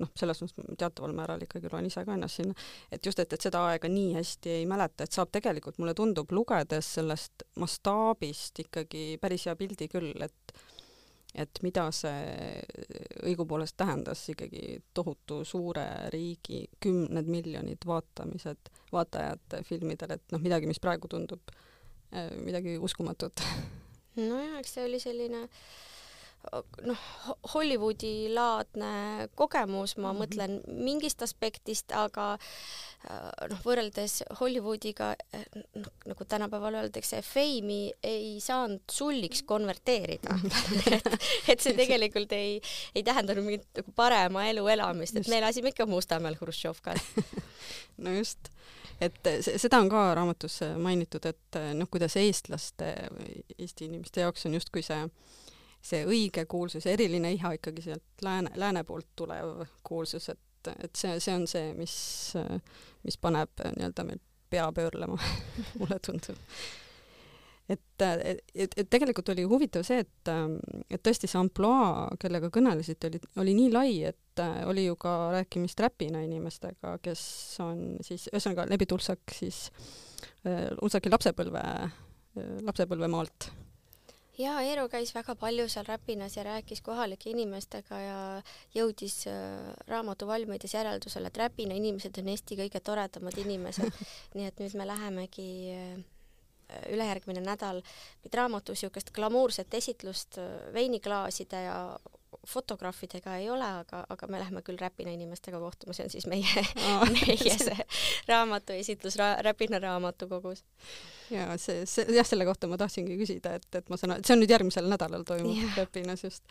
noh, 0.00 0.10
selles 0.18 0.40
mõttes 0.42 0.78
teataval 0.80 1.14
määral 1.16 1.44
ikkagi 1.44 1.70
loen 1.72 1.88
ise 1.88 2.04
ka 2.06 2.16
ennast 2.16 2.40
sinna, 2.40 2.56
et 2.92 3.04
just, 3.06 3.20
et, 3.22 3.32
et 3.32 3.48
seda 3.48 3.62
aega 3.70 3.90
nii 3.90 4.14
hästi 4.16 4.56
ei 4.60 4.66
mäleta, 4.68 5.04
et 5.04 5.16
saab 5.16 5.32
tegelikult, 5.34 5.78
mulle 5.80 5.94
tundub, 5.98 6.32
lugedes 6.34 6.94
sellest 6.96 7.44
mastaabist 7.60 8.64
ikkagi 8.64 9.04
päris 9.20 9.46
hea 9.48 9.56
pildi 9.60 9.90
küll, 9.92 10.12
et 10.26 10.60
et 11.38 11.60
mida 11.62 11.84
see 11.94 12.58
õigupoolest 13.28 13.76
tähendas 13.78 14.24
ikkagi 14.32 14.80
tohutu 14.94 15.44
suure 15.46 15.84
riigi 16.10 16.64
kümned 16.82 17.28
miljonid 17.30 17.86
vaatamised, 17.86 18.72
vaatajad 18.90 19.60
filmidel, 19.68 20.16
et 20.16 20.34
noh, 20.34 20.42
midagi, 20.42 20.66
mis 20.66 20.82
praegu 20.82 21.06
tundub 21.12 21.54
äh, 21.54 22.32
midagi 22.42 22.74
uskumatut 22.82 23.44
nojah, 24.16 24.58
eks 24.60 24.76
see 24.76 24.88
oli 24.88 25.00
selline 25.02 25.46
noh, 26.88 27.00
Hollywoodi 27.54 28.30
laadne 28.32 29.28
kogemus, 29.34 29.96
ma 29.96 30.12
mm 30.12 30.16
-hmm. 30.16 30.22
mõtlen 30.22 30.84
mingist 30.84 31.22
aspektist, 31.22 31.92
aga 31.92 32.38
noh, 33.50 33.60
võrreldes 33.64 34.22
Hollywoodiga 34.40 35.14
noh, 35.74 35.92
nagu 36.06 36.24
tänapäeval 36.24 36.80
öeldakse, 36.82 37.22
feimi 37.22 37.92
ei 38.02 38.40
saanud 38.40 38.80
sulliks 38.90 39.42
konverteerida. 39.42 40.38
Et, 40.96 41.06
et 41.48 41.60
see 41.60 41.74
tegelikult 41.76 42.32
ei, 42.32 42.60
ei 42.94 43.02
tähendanud 43.02 43.44
mingit 43.44 43.66
nagu 43.76 43.92
parema 43.96 44.46
elu 44.48 44.66
elamist, 44.68 45.16
et 45.16 45.28
me 45.28 45.38
elasime 45.38 45.68
ikka 45.68 45.86
Mustamäel 45.86 46.36
Hruštšovkal 46.40 46.98
no 48.04 48.10
just 48.10 48.50
et 49.00 49.30
seda 49.40 49.80
on 49.80 49.88
ka 49.92 50.02
raamatus 50.18 50.60
mainitud, 50.80 51.26
et 51.26 51.60
noh, 51.74 51.88
kuidas 51.90 52.16
eestlaste, 52.20 52.92
Eesti 53.58 53.88
inimeste 53.88 54.24
jaoks 54.24 54.46
on 54.46 54.56
justkui 54.58 54.82
see, 54.84 55.06
see 55.82 56.04
õige 56.08 56.44
kuulsus, 56.50 56.86
eriline 56.86 57.32
iha 57.36 57.54
ikkagi 57.56 57.86
sealt 57.88 58.24
lääne, 58.24 58.52
lääne 58.60 58.84
poolt 58.84 59.08
tulev 59.16 59.64
kuulsus, 59.86 60.28
et, 60.32 60.72
et 60.76 60.92
see, 60.96 61.16
see 61.20 61.34
on 61.34 61.46
see, 61.50 61.72
mis, 61.78 61.96
mis 63.06 63.18
paneb 63.20 63.64
nii-öelda 63.64 64.06
meil 64.08 64.22
pea 64.50 64.68
pöörlema 64.74 65.18
mulle 65.78 66.00
tundub 66.06 66.38
et, 67.70 68.04
et, 68.54 68.74
et 68.76 68.90
tegelikult 68.90 69.32
oli 69.34 69.44
huvitav 69.48 69.84
see, 69.86 70.02
et, 70.04 70.32
et 70.90 71.02
tõesti 71.02 71.30
see 71.30 71.40
ampluaa, 71.40 72.08
kellega 72.20 72.50
kõnelesite, 72.52 73.10
oli, 73.10 73.22
oli 73.44 73.56
nii 73.58 73.72
lai, 73.74 73.94
et 74.10 74.44
oli 74.70 74.86
ju 74.86 74.98
ka 75.00 75.14
rääkimist 75.36 75.80
räpina 75.84 76.22
inimestega, 76.24 76.96
kes 77.04 77.22
on 77.64 77.98
siis, 78.06 78.28
ühesõnaga 78.32 78.68
Lebi 78.70 78.88
Tulsak 78.90 79.34
siis 79.36 79.66
äh, 80.46 80.70
Ulsaki 80.82 81.12
lapsepõlve, 81.12 81.64
lapsepõlvemaalt 82.66 83.50
jaa, 84.40 84.60
Eero 84.64 84.86
käis 84.90 85.12
väga 85.14 85.34
palju 85.38 85.66
seal 85.70 85.86
Räpinas 85.88 86.36
ja 86.36 86.44
rääkis 86.46 86.82
kohalike 86.84 87.30
inimestega 87.32 87.98
ja 88.00 88.20
jõudis 88.74 89.24
äh, 89.28 89.72
raamatu 89.90 90.28
valmides 90.30 90.74
järeldusele, 90.74 91.30
et 91.30 91.40
Räpina 91.40 91.76
inimesed 91.76 92.16
on 92.22 92.30
Eesti 92.32 92.58
kõige 92.62 92.80
toredamad 92.84 93.36
inimesed. 93.40 94.00
nii 94.36 94.48
et 94.48 94.62
nüüd 94.62 94.76
me 94.80 94.88
lähemegi 94.88 95.50
äh, 95.74 96.00
ülejärgmine 96.92 97.42
nädal 97.44 97.82
raamatu 98.34 98.74
niisugust 98.76 99.12
glamuurset 99.16 99.74
esitlust 99.74 100.38
äh, 100.38 100.72
veiniklaaside 100.74 101.62
ja 101.66 101.80
fotograafidega 102.46 103.36
ei 103.36 103.50
ole, 103.50 103.66
aga, 103.82 104.02
aga 104.08 104.28
me 104.30 104.40
läheme 104.40 104.62
küll 104.64 104.78
Räpina 104.80 105.12
inimestega 105.12 105.60
kohtuma, 105.60 105.94
see 105.96 106.06
on 106.06 106.12
siis 106.12 106.26
meie 106.30 106.64
oh. 106.88 107.04
meie 107.16 107.36
see 107.60 107.86
raamatu 108.30 108.76
esitlus 108.78 109.18
ra, 109.20 109.32
Räpina 109.44 109.80
raamatukogus. 109.82 110.64
ja 111.30 111.50
see, 111.60 111.84
see, 111.90 112.06
jah, 112.16 112.26
selle 112.26 112.46
kohta 112.48 112.70
ma 112.70 112.78
tahtsingi 112.80 113.18
küsida, 113.20 113.56
et, 113.60 113.68
et 113.76 113.90
ma 113.92 113.98
saan, 114.00 114.18
see 114.24 114.36
on 114.36 114.44
nüüd 114.44 114.52
järgmisel 114.54 114.88
nädalal 114.90 115.26
toimub 115.28 115.56
yeah. 115.56 115.76
Räpinas 115.82 116.24
just. 116.24 116.46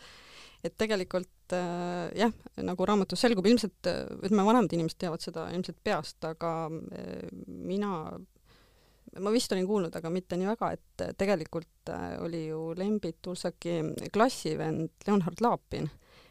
et 0.64 0.76
tegelikult 0.78 1.56
äh, 1.56 2.10
jah, 2.20 2.34
nagu 2.62 2.86
raamatus 2.86 3.24
selgub, 3.26 3.48
ilmselt 3.50 3.90
ütleme, 3.90 4.46
vanemad 4.46 4.76
inimesed 4.76 5.00
teavad 5.00 5.24
seda 5.24 5.48
ilmselt 5.56 5.80
peast, 5.84 6.20
aga 6.28 6.54
äh, 6.70 7.24
mina 7.48 7.94
ma 9.18 9.32
vist 9.34 9.52
olin 9.52 9.66
kuulnud, 9.66 9.94
aga 9.96 10.10
mitte 10.12 10.38
nii 10.38 10.48
väga, 10.52 10.70
et 10.76 11.04
tegelikult 11.18 11.90
äh, 11.90 12.14
oli 12.22 12.44
ju 12.46 12.70
Lembit 12.78 13.18
Tulsaki 13.22 13.80
klassivend 14.14 15.06
Leonhard 15.06 15.42
Laapin, 15.42 15.88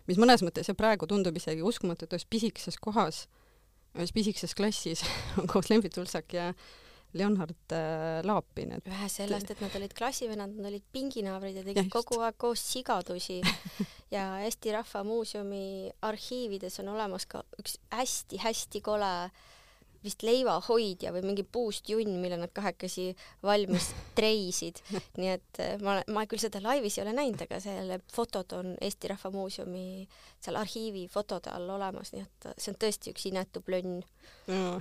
mis 0.08 0.20
mõnes 0.22 0.44
mõttes 0.46 0.72
ja 0.72 0.78
praegu 0.78 1.10
tundub 1.10 1.36
isegi 1.38 1.66
uskumatu, 1.66 2.08
et 2.08 2.16
ühes 2.16 2.28
pisikeses 2.30 2.80
kohas, 2.82 3.26
ühes 3.98 4.14
pisikeses 4.16 4.56
klassis 4.56 5.04
on 5.38 5.50
koos 5.52 5.72
Lembit 5.72 5.98
Tulsak 5.98 6.38
ja 6.38 6.54
Leonhard 7.18 7.74
äh, 7.76 8.22
Laapin, 8.24 8.78
et 8.78 8.88
vähe 8.88 9.12
sellest, 9.12 9.52
et 9.52 9.62
nad 9.66 9.76
olid 9.76 9.94
klassivennad, 9.98 10.56
nad 10.56 10.72
olid 10.72 10.86
pinginaabrid 10.94 11.60
ja 11.60 11.66
tegid 11.66 11.90
ja 11.90 11.94
kogu 11.94 12.22
aeg 12.24 12.40
koos 12.40 12.66
sigadusi. 12.74 13.42
Ja 14.10 14.40
Eesti 14.42 14.72
Rahva 14.74 15.04
Muuseumi 15.06 15.92
arhiivides 16.02 16.80
on 16.82 16.88
olemas 16.96 17.28
ka 17.30 17.44
üks 17.62 17.76
hästi-hästi 17.94 18.80
kole 18.82 19.10
äh, 19.28 19.44
vist 20.04 20.24
leivahoidja 20.24 21.12
või 21.12 21.24
mingi 21.28 21.44
puust 21.44 21.90
junn, 21.92 22.20
mille 22.22 22.38
nad 22.40 22.52
kahekesi 22.56 23.10
valmis 23.44 23.90
treisid. 24.18 24.80
nii 25.20 25.32
et 25.34 25.62
eh, 25.64 25.76
ma, 25.84 26.00
ma 26.08 26.26
küll 26.30 26.42
seda 26.42 26.62
laivis 26.64 26.98
ei 26.98 27.04
ole 27.06 27.16
näinud, 27.18 27.44
aga 27.46 27.60
selle 27.64 28.00
fotod 28.14 28.56
on 28.58 28.74
Eesti 28.82 29.12
Rahva 29.12 29.32
Muuseumi 29.34 30.08
seal 30.40 30.60
arhiivi 30.60 31.08
fotode 31.12 31.52
all 31.54 31.70
olemas, 31.76 32.14
nii 32.16 32.24
et 32.24 32.50
see 32.56 32.74
on 32.74 32.80
tõesti 32.80 33.14
üks 33.14 33.28
inetu 33.32 33.64
plönn 33.66 34.00
no. 34.52 34.78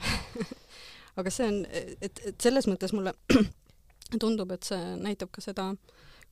aga 1.19 1.35
see 1.35 1.49
on, 1.51 1.65
et, 1.73 2.23
et 2.31 2.37
selles 2.39 2.71
mõttes 2.71 2.95
mulle 2.95 3.15
tundub, 4.23 4.55
et 4.55 4.71
see 4.71 4.95
näitab 5.03 5.33
ka 5.35 5.43
seda, 5.45 5.73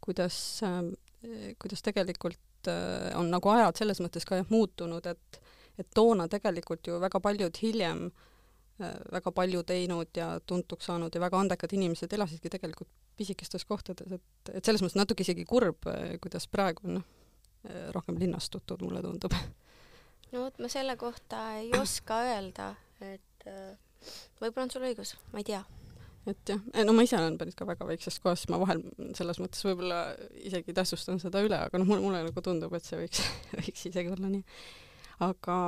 kuidas, 0.04 0.38
kuidas 1.58 1.82
tegelikult 1.82 2.70
on 3.18 3.28
nagu 3.30 3.50
ajad 3.50 3.82
selles 3.82 3.98
mõttes 4.02 4.24
ka 4.26 4.40
jah 4.40 4.48
muutunud, 4.50 5.10
et 5.10 5.42
et 5.76 5.90
toona 5.92 6.24
tegelikult 6.32 6.88
ju 6.88 6.96
väga 7.02 7.18
paljud 7.20 7.58
hiljem 7.60 8.06
äh, 8.06 8.14
Äh, 8.16 8.35
väga 8.78 9.32
palju 9.32 9.62
teinud 9.64 10.16
ja 10.16 10.28
tuntuks 10.46 10.88
saanud 10.90 11.14
ja 11.14 11.20
väga 11.20 11.38
andekad 11.40 11.72
inimesed 11.72 12.12
elasidki 12.12 12.50
tegelikult 12.52 12.90
pisikestes 13.16 13.64
kohtades, 13.64 14.18
et, 14.18 14.50
et 14.52 14.64
selles 14.64 14.82
mõttes 14.84 14.98
natuke 14.98 15.24
isegi 15.24 15.46
kurb, 15.48 15.88
äh, 15.88 16.16
kuidas 16.20 16.48
praegu 16.52 16.84
on 16.84 16.98
noh, 16.98 17.06
äh, 17.64 17.86
rohkem 17.96 18.18
linnastutud, 18.20 18.84
mulle 18.84 19.00
tundub. 19.04 19.32
no 20.32 20.44
vot, 20.44 20.60
ma 20.60 20.68
selle 20.72 20.98
kohta 21.00 21.46
ei 21.62 21.72
oska 21.78 22.20
öelda, 22.28 22.74
et 23.00 23.48
võib-olla 24.40 24.66
on 24.66 24.74
sul 24.74 24.86
õigus, 24.88 25.16
ma 25.32 25.40
ei 25.40 25.48
tea. 25.48 25.62
et 26.28 26.52
jah, 26.52 26.60
no 26.84 26.92
ma 26.92 27.04
ise 27.06 27.16
olen 27.16 27.38
pärit 27.40 27.56
ka 27.56 27.68
väga 27.68 27.86
väiksest 27.88 28.20
kohast, 28.24 28.50
ma 28.52 28.60
vahel 28.60 28.82
selles 29.16 29.40
mõttes 29.40 29.64
võib-olla 29.64 30.02
isegi 30.42 30.74
tähtsustan 30.76 31.22
seda 31.22 31.40
üle, 31.46 31.58
aga 31.68 31.80
noh, 31.80 31.88
mulle, 31.88 32.04
mulle 32.04 32.24
nagu 32.28 32.44
tundub, 32.44 32.74
et 32.76 32.84
see 32.84 33.00
võiks 33.00 33.22
võiks 33.60 33.86
isegi 33.88 34.12
olla 34.12 34.32
nii. 34.34 34.44
aga 35.30 35.60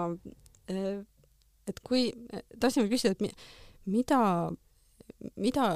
et 1.68 1.80
kui, 1.84 2.08
tahtsin 2.60 2.88
küsida, 2.90 3.14
et 3.16 3.25
mi, 3.25 3.30
mida, 3.92 4.20
mida 5.37 5.68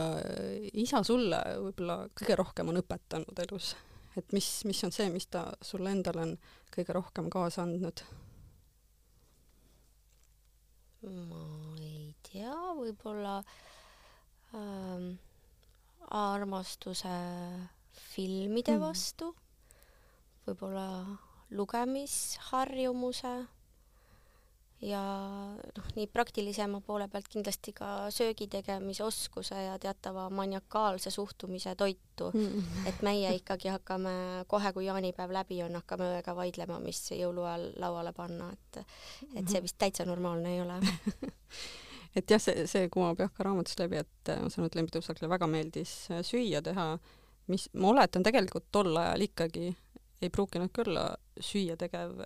isa 0.72 1.02
sulle 1.06 1.40
võib-olla 1.66 2.02
kõige 2.18 2.38
rohkem 2.40 2.72
on 2.72 2.80
õpetanud 2.82 3.44
elus? 3.46 3.74
et 4.16 4.34
mis, 4.36 4.48
mis 4.68 4.82
on 4.84 4.92
see, 4.92 5.08
mis 5.12 5.26
ta 5.32 5.46
sulle 5.64 5.92
endale 5.92 6.26
on 6.26 6.34
kõige 6.74 6.96
rohkem 6.96 7.30
kaasa 7.32 7.64
andnud? 7.64 8.04
ma 11.02 11.44
ei 11.82 12.12
tea, 12.28 12.54
võib-olla 12.78 13.38
ähm, 14.54 15.08
armastuse 16.14 17.16
filmide 18.12 18.76
mm. 18.76 18.84
vastu, 18.84 19.32
võib-olla 20.46 20.86
lugemisharjumuse 21.52 23.32
ja 24.82 25.00
noh, 25.76 25.90
nii 25.96 26.08
praktilisema 26.10 26.80
poole 26.84 27.06
pealt 27.08 27.28
kindlasti 27.30 27.74
ka 27.76 28.10
söögi 28.10 28.48
tegemise 28.50 29.04
oskuse 29.04 29.58
ja 29.62 29.76
teatava 29.78 30.28
maniakaalse 30.30 31.10
suhtumise 31.10 31.74
toitu. 31.78 32.30
Mm.. 32.34 32.64
et 32.86 33.02
meie 33.02 33.30
ikkagi 33.38 33.70
hakkame 33.72 34.44
kohe, 34.50 34.72
kui 34.72 34.86
jaanipäev 34.86 35.32
läbi 35.32 35.62
on, 35.64 35.78
hakkame 35.78 36.10
õega 36.16 36.34
vaidlema, 36.36 36.80
mis 36.82 37.00
jõuluajal 37.14 37.70
lauale 37.82 38.12
panna, 38.16 38.50
et 38.52 38.82
et 39.36 39.48
see 39.48 39.62
vist 39.62 39.78
täitsa 39.78 40.06
normaalne 40.08 40.56
ei 40.56 40.60
ole. 40.64 40.80
Et 42.12 42.28
jah, 42.28 42.36
see, 42.36 42.66
see 42.68 42.90
kumab 42.92 43.16
jah 43.22 43.30
ka 43.32 43.46
raamatust 43.46 43.80
läbi, 43.80 43.96
et 44.02 44.30
ma 44.36 44.50
saan 44.52 44.66
aru, 44.66 44.68
et 44.68 44.74
Lembi 44.76 44.92
Tuusakile 44.92 45.30
väga 45.32 45.46
meeldis 45.48 45.94
süüa 46.28 46.60
teha, 46.60 46.84
mis 47.48 47.70
ma 47.72 47.88
oletan 47.88 48.26
tegelikult 48.26 48.66
tol 48.68 48.92
ajal 49.00 49.24
ikkagi 49.24 49.70
ei 50.20 50.28
pruukinud 50.28 50.68
küll 50.76 50.92
olla 50.92 51.06
süüa 51.40 51.78
tegev 51.80 52.20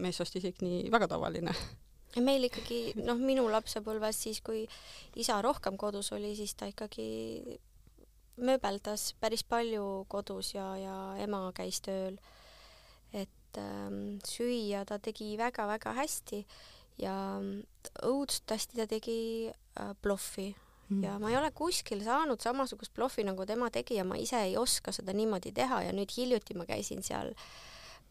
meessoost 0.00 0.40
isik 0.40 0.62
nii 0.64 0.86
väga 0.92 1.10
tavaline 1.12 1.52
meil 2.24 2.48
ikkagi 2.48 2.96
noh, 3.02 3.18
minu 3.20 3.46
lapsepõlves 3.52 4.20
siis, 4.26 4.40
kui 4.44 4.64
isa 5.16 5.38
rohkem 5.44 5.76
kodus 5.80 6.12
oli, 6.16 6.34
siis 6.38 6.54
ta 6.58 6.68
ikkagi 6.70 7.58
mööbeldas 8.36 9.14
päris 9.20 9.44
palju 9.48 10.04
kodus 10.12 10.54
ja, 10.54 10.66
ja 10.80 10.96
ema 11.24 11.46
käis 11.56 11.80
tööl. 11.84 12.18
et 13.12 13.58
ähm, 13.58 14.18
süüa 14.26 14.84
ta 14.84 14.98
tegi 14.98 15.36
väga-väga 15.38 15.94
hästi 15.96 16.42
ja 17.00 17.14
õudselt 18.04 18.52
hästi 18.52 18.76
ta 18.76 18.86
tegi 18.90 19.20
äh, 19.48 19.92
ploffi 20.02 20.50
mm. 20.88 21.04
ja 21.04 21.16
ma 21.22 21.30
ei 21.30 21.38
ole 21.38 21.50
kuskil 21.56 22.02
saanud 22.04 22.42
samasugust 22.42 22.92
ploffi, 22.94 23.24
nagu 23.24 23.46
tema 23.46 23.70
tegi 23.70 23.96
ja 24.00 24.04
ma 24.04 24.18
ise 24.20 24.42
ei 24.42 24.56
oska 24.60 24.92
seda 24.92 25.14
niimoodi 25.16 25.54
teha 25.56 25.82
ja 25.86 25.94
nüüd 25.96 26.12
hiljuti 26.16 26.58
ma 26.58 26.68
käisin 26.68 27.02
seal 27.06 27.32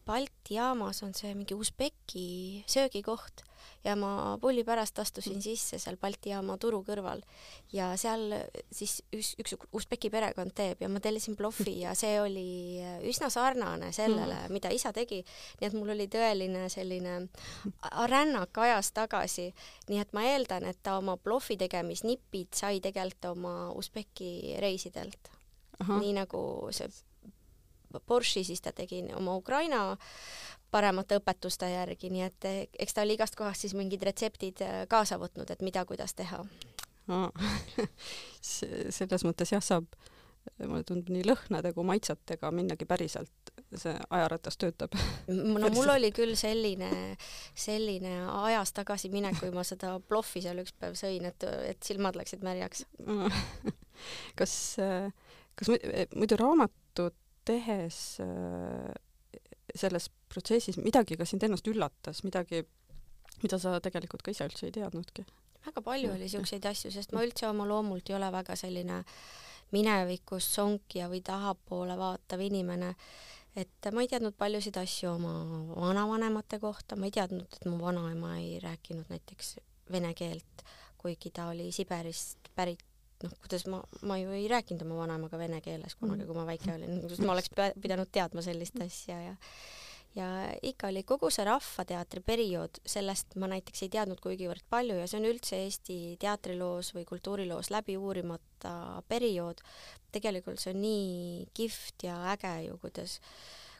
Balti 0.06 0.54
jaamas 0.54 1.02
on 1.02 1.14
see 1.18 1.34
mingi 1.34 1.54
Usbeki 1.54 2.64
söögikoht 2.70 3.42
ja 3.84 3.96
ma 3.96 4.38
pulli 4.40 4.64
pärast 4.64 4.98
astusin 4.98 5.42
sisse 5.42 5.78
seal 5.82 5.96
Balti 6.00 6.30
jaama 6.30 6.56
turu 6.62 6.82
kõrval 6.86 7.22
ja 7.74 7.88
seal 7.98 8.34
siis 8.70 9.00
üks, 9.14 9.34
üks 9.42 9.56
Usbeki 9.74 10.10
perekond 10.14 10.54
teeb 10.54 10.82
ja 10.82 10.90
ma 10.90 11.02
tellisin 11.02 11.36
plofi 11.38 11.78
ja 11.80 11.94
see 11.98 12.20
oli 12.22 12.46
üsna 13.10 13.30
sarnane 13.34 13.92
sellele, 13.96 14.44
mm. 14.44 14.54
mida 14.54 14.70
isa 14.74 14.92
tegi. 14.96 15.22
nii 15.60 15.70
et 15.70 15.76
mul 15.78 15.90
oli 15.96 16.06
tõeline 16.12 16.68
selline 16.72 17.16
rännak 18.12 18.62
ajas 18.62 18.92
tagasi, 18.96 19.48
nii 19.90 20.02
et 20.02 20.14
ma 20.14 20.26
eeldan, 20.30 20.66
et 20.70 20.78
ta 20.82 20.98
oma 21.00 21.16
plofi 21.18 21.58
tegemisnipid 21.60 22.54
sai 22.54 22.80
tegelikult 22.80 23.32
oma 23.32 23.56
Usbeki 23.74 24.56
reisidelt. 24.62 25.34
nii 25.86 26.14
nagu 26.16 26.40
see 26.72 26.88
Porsche 28.06 28.44
siis 28.44 28.60
ta 28.60 28.72
tegi 28.76 29.02
oma 29.16 29.36
Ukraina 29.36 29.96
paremate 30.70 31.20
õpetuste 31.20 31.68
järgi, 31.70 32.10
nii 32.12 32.24
et 32.26 32.48
eh, 32.48 32.58
eks 32.78 32.96
ta 32.96 33.04
oli 33.06 33.16
igast 33.16 33.38
kohast 33.38 33.64
siis 33.64 33.76
mingid 33.78 34.02
retseptid 34.06 34.62
eh, 34.64 34.82
kaasa 34.90 35.18
võtnud, 35.20 35.50
et 35.52 35.62
mida, 35.64 35.84
kuidas 35.88 36.14
teha. 36.18 36.42
No, 37.06 37.30
selles 38.42 39.24
mõttes 39.26 39.52
jah, 39.54 39.62
saab, 39.62 39.86
mulle 40.58 40.82
tundub 40.86 41.12
nii 41.14 41.26
lõhnade 41.26 41.72
kui 41.74 41.86
maitsetega 41.86 42.50
minnagi 42.54 42.86
päriselt, 42.88 43.52
see 43.78 43.94
ajaratas 44.10 44.58
töötab. 44.58 44.94
no 45.30 45.70
mul 45.74 45.92
oli 45.96 46.10
küll 46.14 46.34
selline, 46.38 46.90
selline 47.54 48.18
ajas 48.46 48.74
tagasiminek, 48.76 49.38
kui 49.40 49.52
ma 49.54 49.64
seda 49.66 49.96
ploffi 50.08 50.42
seal 50.44 50.62
üks 50.62 50.74
päev 50.78 50.98
sõin, 50.98 51.28
et, 51.30 51.46
et 51.70 51.82
silmad 51.86 52.18
läksid 52.18 52.46
märjaks. 52.46 52.86
Kas, 54.36 54.52
kas 55.56 55.70
muidu 56.12 56.36
raamatut 56.36 57.14
tehes 57.46 58.18
selles 59.76 60.08
protsessis 60.32 60.78
midagi 60.80 61.18
ka 61.18 61.26
sind 61.28 61.44
ennast 61.46 61.66
üllatas, 61.70 62.22
midagi, 62.26 62.62
mida 63.42 63.58
sa 63.60 63.76
tegelikult 63.82 64.24
ka 64.24 64.32
ise 64.34 64.46
üldse 64.48 64.68
ei 64.68 64.74
teadnudki? 64.76 65.26
väga 65.66 65.82
palju 65.82 66.12
oli 66.14 66.28
siukseid 66.30 66.66
asju, 66.70 66.92
sest 66.94 67.12
ma 67.14 67.24
üldse 67.26 67.48
oma 67.48 67.66
loomult 67.66 68.06
ei 68.10 68.16
ole 68.16 68.28
väga 68.30 68.54
selline 68.58 69.00
minevikus 69.74 70.46
sonkija 70.54 71.08
või 71.10 71.24
tahapoole 71.26 71.96
vaatav 71.98 72.42
inimene, 72.46 72.92
et 73.58 73.88
ma 73.92 74.04
ei 74.04 74.10
teadnud 74.10 74.36
paljusid 74.38 74.78
asju 74.78 75.10
oma 75.16 75.32
vanavanemate 75.74 76.60
kohta, 76.62 76.94
ma 76.96 77.08
ei 77.08 77.16
teadnud, 77.16 77.48
et 77.50 77.66
mu 77.66 77.80
vanaema 77.82 78.36
ei 78.38 78.60
rääkinud 78.62 79.10
näiteks 79.10 79.56
vene 79.90 80.12
keelt, 80.14 80.62
kuigi 80.98 81.34
ta 81.34 81.48
oli 81.50 81.72
Siberist 81.74 82.52
pärit 82.54 82.84
noh, 83.24 83.32
kuidas 83.42 83.66
ma, 83.72 83.80
ma 84.08 84.18
ju 84.20 84.34
ei 84.36 84.46
rääkinud 84.50 84.84
oma 84.86 85.00
vanaemaga 85.04 85.40
vene 85.40 85.62
keeles 85.64 85.96
kunagi, 85.96 86.24
mm. 86.24 86.28
kui 86.28 86.36
ma 86.36 86.46
väike 86.48 86.74
olin, 86.74 87.00
ma 87.24 87.34
oleks 87.36 87.50
pidanud 87.80 88.12
teadma 88.12 88.44
sellist 88.44 88.80
asja 88.84 89.20
ja 89.30 89.34
ja 90.16 90.26
ikka 90.64 90.88
oli 90.88 91.02
kogu 91.04 91.28
see 91.32 91.44
Rahvateatri 91.44 92.22
periood, 92.24 92.80
sellest 92.88 93.36
ma 93.40 93.50
näiteks 93.52 93.84
ei 93.84 93.92
teadnud 93.92 94.20
kuigivõrd 94.24 94.64
palju 94.72 94.96
ja 94.96 95.08
see 95.10 95.20
on 95.20 95.28
üldse 95.28 95.58
Eesti 95.60 95.98
teatriloos 96.22 96.94
või 96.96 97.04
kultuuriloos 97.08 97.70
läbi 97.74 97.98
uurimata 98.00 99.02
periood. 99.08 99.60
tegelikult 100.12 100.60
see 100.62 100.72
on 100.72 100.80
nii 100.80 101.46
kihvt 101.54 102.06
ja 102.08 102.16
äge 102.32 102.54
ju, 102.68 102.78
kuidas 102.80 103.18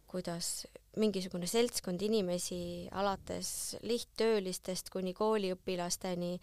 kuidas 0.06 0.66
mingisugune 0.96 1.46
seltskond 1.46 2.00
inimesi 2.02 2.88
alates 2.96 3.76
lihttöölistest 3.84 4.88
kuni 4.90 5.12
kooliõpilasteni 5.14 6.38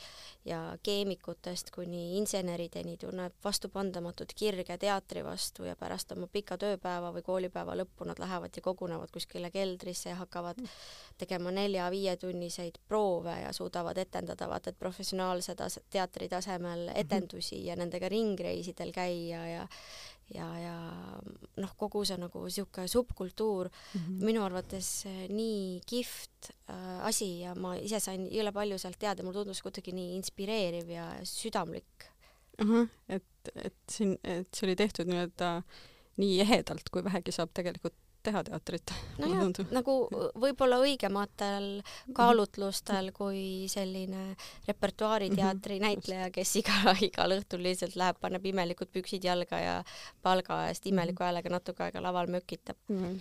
ja 0.46 0.60
keemikutest 0.86 1.72
kuni 1.74 2.20
insenerideni 2.20 2.94
tunneb 3.02 3.34
vastupandamatut 3.44 4.36
kirge 4.38 4.78
teatri 4.78 5.24
vastu 5.26 5.66
ja 5.66 5.74
pärast 5.80 6.14
oma 6.14 6.30
pika 6.30 6.58
tööpäeva 6.62 7.10
või 7.16 7.26
koolipäeva 7.26 7.78
lõppu 7.82 8.06
nad 8.06 8.22
lähevad 8.22 8.54
ja 8.54 8.66
kogunevad 8.68 9.14
kuskile 9.16 9.50
keldrisse 9.52 10.12
ja 10.12 10.20
hakkavad 10.22 10.62
tegema 11.18 11.52
nelja-viietunniseid 11.58 12.78
proove 12.88 13.40
ja 13.42 13.54
suudavad 13.58 13.98
etendada 13.98 14.50
vaata 14.50 14.70
et 14.70 14.80
professionaalse 14.80 15.58
tas-, 15.58 15.82
teatri 15.90 16.30
tasemel 16.30 16.92
etendusi 16.94 17.64
ja 17.66 17.80
nendega 17.80 18.10
ringreisidel 18.14 18.94
käia 18.94 19.46
ja 19.56 19.68
ja, 20.34 20.48
ja 20.60 20.63
noh, 21.62 21.74
kogu 21.78 22.04
see 22.08 22.18
nagu 22.18 22.44
niisugune 22.48 22.88
subkultuur 22.90 23.70
mm 23.70 24.00
-hmm. 24.00 24.26
minu 24.26 24.44
arvates 24.44 25.06
nii 25.30 25.82
kihvt 25.90 26.52
äh, 26.70 27.06
asi 27.06 27.30
ja 27.42 27.56
ma 27.56 27.76
ise 27.78 28.00
sain 28.00 28.26
jõle 28.32 28.52
palju 28.52 28.78
sealt 28.78 29.00
teada, 29.00 29.24
mulle 29.24 29.44
tundus 29.44 29.62
kuidagi 29.62 29.94
nii 29.94 30.16
inspireeriv 30.18 30.90
ja 30.90 31.08
südamlik. 31.24 32.10
ahah, 32.58 32.88
et, 33.10 33.50
et 33.56 33.76
siin, 33.90 34.18
et 34.24 34.48
see 34.54 34.68
oli 34.68 34.76
tehtud 34.76 35.10
nii-öelda 35.10 35.64
nii 36.18 36.40
ehedalt, 36.46 36.90
kui 36.94 37.04
vähegi 37.04 37.32
saab 37.32 37.50
tegelikult 37.54 37.98
teha 38.24 38.44
teatrit. 38.48 38.94
nojah, 39.22 39.50
nagu 39.76 39.96
võib-olla 40.40 40.80
õigematel 40.84 41.68
kaalutlustel 42.16 43.12
kui 43.16 43.70
selline 43.72 44.36
repertuaariteatri 44.68 45.80
mhm. 45.80 45.88
näitleja, 45.88 46.30
kes 46.36 46.56
iga, 46.62 46.96
igal 47.06 47.38
õhtul 47.38 47.66
lihtsalt 47.66 47.98
läheb, 48.00 48.20
paneb 48.24 48.46
imelikud 48.54 48.92
püksid 48.94 49.26
jalga 49.28 49.60
ja 49.62 49.76
palga 50.26 50.64
eest 50.70 50.88
imeliku 50.90 51.22
mhm. 51.22 51.30
häälega 51.30 51.54
natuke 51.54 51.88
aega 51.88 52.04
laval 52.04 52.32
mökitab 52.32 52.80
no,. 52.94 53.16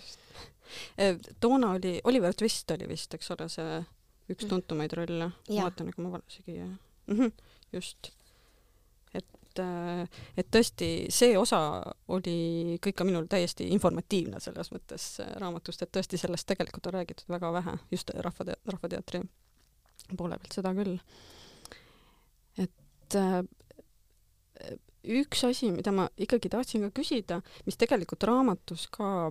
Eh, 0.97 1.17
toona 1.43 1.73
oli, 1.75 1.97
Oliver 2.07 2.33
Twist 2.33 2.71
oli 2.71 2.87
vist, 2.87 3.13
eks 3.13 3.29
ole, 3.35 3.49
see 3.51 3.77
üks 4.31 4.45
mhm. 4.45 4.49
tuntumaid 4.49 4.95
rolle. 4.97 5.29
vaatan, 5.49 5.91
ega 5.91 6.01
ma 6.01 6.17
mm 6.17 6.77
-hmm, 7.07 7.31
just 7.73 8.13
et, 9.53 9.61
äh, 9.61 10.07
et 10.37 10.49
tõesti 10.51 11.07
see 11.13 11.37
osa 11.37 11.81
oli 12.07 12.77
kõik 12.81 12.95
ka 12.97 13.05
minul 13.05 13.27
täiesti 13.27 13.69
informatiivne 13.73 14.39
selles 14.39 14.71
mõttes 14.71 15.19
äh, 15.21 15.33
raamatust, 15.39 15.81
et 15.81 15.91
tõesti 15.91 16.17
sellest 16.17 16.47
tegelikult 16.47 16.87
on 16.87 16.93
räägitud 16.93 17.29
väga 17.29 17.51
vähe, 17.53 17.77
just 17.91 18.09
rahvate-, 18.15 18.59
Rahvateatri 18.65 19.21
poole 20.17 20.37
pealt, 20.37 20.53
seda 20.53 20.73
küll. 20.75 20.97
et 22.57 23.15
äh, 23.15 23.41
üks 25.03 25.43
asi, 25.43 25.71
mida 25.71 25.91
ma 25.91 26.07
ikkagi 26.17 26.49
tahtsin 26.49 26.87
ka 26.87 27.01
küsida, 27.01 27.41
mis 27.65 27.77
tegelikult 27.77 28.23
raamatus 28.23 28.87
ka 28.91 29.29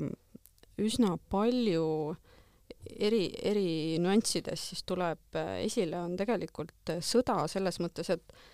üsna 0.78 1.16
palju 1.30 2.14
eri, 2.98 3.28
eri 3.42 3.98
nüanssides 4.02 4.70
siis 4.70 4.82
tuleb 4.84 5.36
esile, 5.62 6.00
on 6.00 6.16
tegelikult 6.16 6.96
sõda 7.04 7.44
selles 7.48 7.78
mõttes, 7.80 8.10
et 8.10 8.24
äh, 8.32 8.50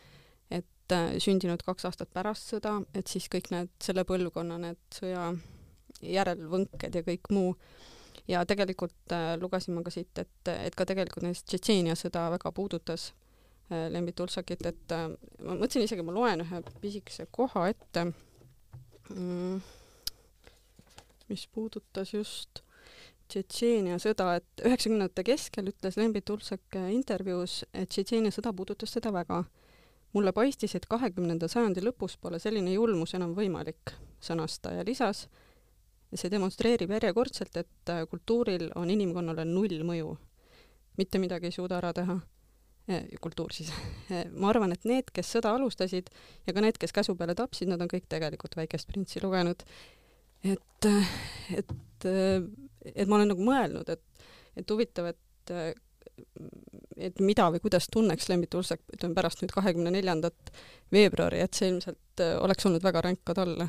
sündinud 1.20 1.62
kaks 1.66 1.85
aastat 1.88 2.11
pärast 2.14 2.53
sõda, 2.55 2.79
et 2.96 3.11
siis 3.11 3.29
kõik 3.33 3.51
need 3.53 3.70
selle 3.83 4.05
põlvkonna 4.09 4.59
need 4.62 4.81
sõja 4.94 5.31
järelvõnked 6.03 6.94
ja 6.94 7.05
kõik 7.07 7.31
muu. 7.35 7.55
ja 8.29 8.44
tegelikult 8.44 9.12
äh, 9.12 9.38
lugesin 9.40 9.74
ma 9.74 9.83
ka 9.83 9.90
siit, 9.90 10.18
et, 10.20 10.51
et 10.53 10.74
ka 10.77 10.85
tegelikult 10.85 11.24
näiteks 11.24 11.46
Tšetšeenia 11.48 11.94
sõda 11.96 12.27
väga 12.35 12.53
puudutas 12.53 13.12
äh, 13.72 13.88
Lembit 13.92 14.20
Ulsakit, 14.20 14.66
et 14.66 14.92
äh, 14.92 15.09
ma 15.40 15.57
mõtlesin 15.57 15.87
isegi, 15.87 16.05
ma 16.05 16.12
loen 16.12 16.44
ühe 16.44 16.62
pisikese 16.83 17.29
koha 17.33 17.68
ette 17.72 18.05
mm,, 19.14 19.61
mis 21.33 21.46
puudutas 21.55 22.12
just 22.12 22.62
Tšetšeenia 23.29 23.98
sõda, 24.01 24.38
et 24.40 24.64
üheksakümnendate 24.64 25.24
keskel 25.24 25.72
ütles 25.72 25.96
Lembit 26.01 26.31
Ulsak 26.31 26.79
intervjuus, 26.92 27.62
et 27.72 27.88
Tšetšeenia 27.88 28.33
sõda 28.35 28.53
puudutas 28.57 28.92
teda 28.94 29.12
väga 29.14 29.42
mulle 30.12 30.33
paistis, 30.33 30.75
et 30.75 30.87
kahekümnenda 30.88 31.49
sajandi 31.49 31.83
lõpus 31.85 32.16
pole 32.21 32.40
selline 32.42 32.73
julmus 32.73 33.14
enam 33.18 33.35
võimalik, 33.37 33.92
sõnas 34.25 34.59
ta 34.62 34.73
ja 34.77 34.87
lisas, 34.87 35.27
see 36.14 36.31
demonstreerib 36.33 36.90
järjekordselt, 36.97 37.61
et 37.61 37.92
äh, 37.92 38.03
kultuuril 38.11 38.71
on 38.81 38.90
inimkonnale 38.90 39.44
null 39.49 39.85
mõju. 39.85 40.16
mitte 40.99 41.18
midagi 41.18 41.47
ei 41.47 41.53
suuda 41.55 41.77
ära 41.79 41.92
teha. 41.92 42.18
kultuur 43.21 43.53
siis 43.53 43.68
ma 44.40 44.49
arvan, 44.49 44.73
et 44.73 44.85
need, 44.88 45.11
kes 45.12 45.35
sõda 45.37 45.53
alustasid 45.55 46.09
ja 46.47 46.53
ka 46.53 46.61
need, 46.64 46.79
kes 46.81 46.92
käsu 46.92 47.14
peale 47.14 47.35
tapsid, 47.35 47.68
nad 47.68 47.81
on 47.81 47.88
kõik 47.88 48.09
tegelikult 48.09 48.57
Väikest 48.57 48.88
printsi 48.88 49.21
lugenud. 49.23 49.62
et, 50.42 50.88
et, 51.53 51.75
et 52.94 53.09
ma 53.09 53.16
olen 53.16 53.29
nagu 53.29 53.44
mõelnud, 53.44 53.88
et, 53.92 54.25
et 54.57 54.71
huvitav, 54.71 55.12
et 55.12 55.77
et 56.98 57.20
mida 57.22 57.48
või 57.54 57.61
kuidas 57.62 57.88
tunneks 57.92 58.28
Lembit 58.28 58.54
Ulsak, 58.58 58.82
ütleme 58.92 59.16
pärast 59.16 59.42
nüüd 59.42 59.52
kahekümne 59.54 59.92
neljandat 59.94 60.52
veebruari, 60.92 61.40
et 61.44 61.54
see 61.54 61.70
ilmselt 61.72 62.22
oleks 62.42 62.66
olnud 62.66 62.84
väga 62.84 63.02
ränk 63.04 63.20
ka 63.26 63.37
talle. 63.38 63.68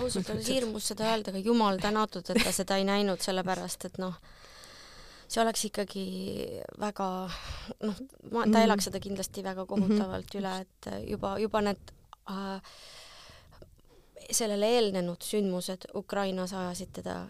ausalt 0.00 0.30
öeldes 0.30 0.50
hirmus 0.50 0.88
seda 0.92 1.10
öelda, 1.12 1.32
aga 1.34 1.42
jumal 1.44 1.78
tänatud, 1.82 2.26
et 2.30 2.42
ta 2.44 2.52
seda 2.52 2.80
ei 2.80 2.88
näinud, 2.88 3.22
sellepärast 3.22 3.86
et 3.90 4.00
noh, 4.02 4.16
see 5.28 5.42
oleks 5.42 5.64
ikkagi 5.70 6.04
väga 6.80 7.08
noh, 7.28 8.02
ma, 8.30 8.42
ta 8.42 8.48
mhm. 8.48 8.62
elaks 8.64 8.90
seda 8.90 9.00
kindlasti 9.02 9.44
väga 9.46 9.66
kohutavalt 9.66 10.34
mm 10.34 10.40
-hmm. 10.40 10.40
üle, 10.40 10.60
et 10.60 11.10
juba, 11.10 11.38
juba 11.38 11.62
need 11.68 11.94
äh, 12.30 12.74
sellele 14.30 14.68
eelnenud 14.76 15.22
sündmused 15.22 15.88
Ukrainas 15.94 16.52
ajasid 16.52 16.92
teda 17.00 17.26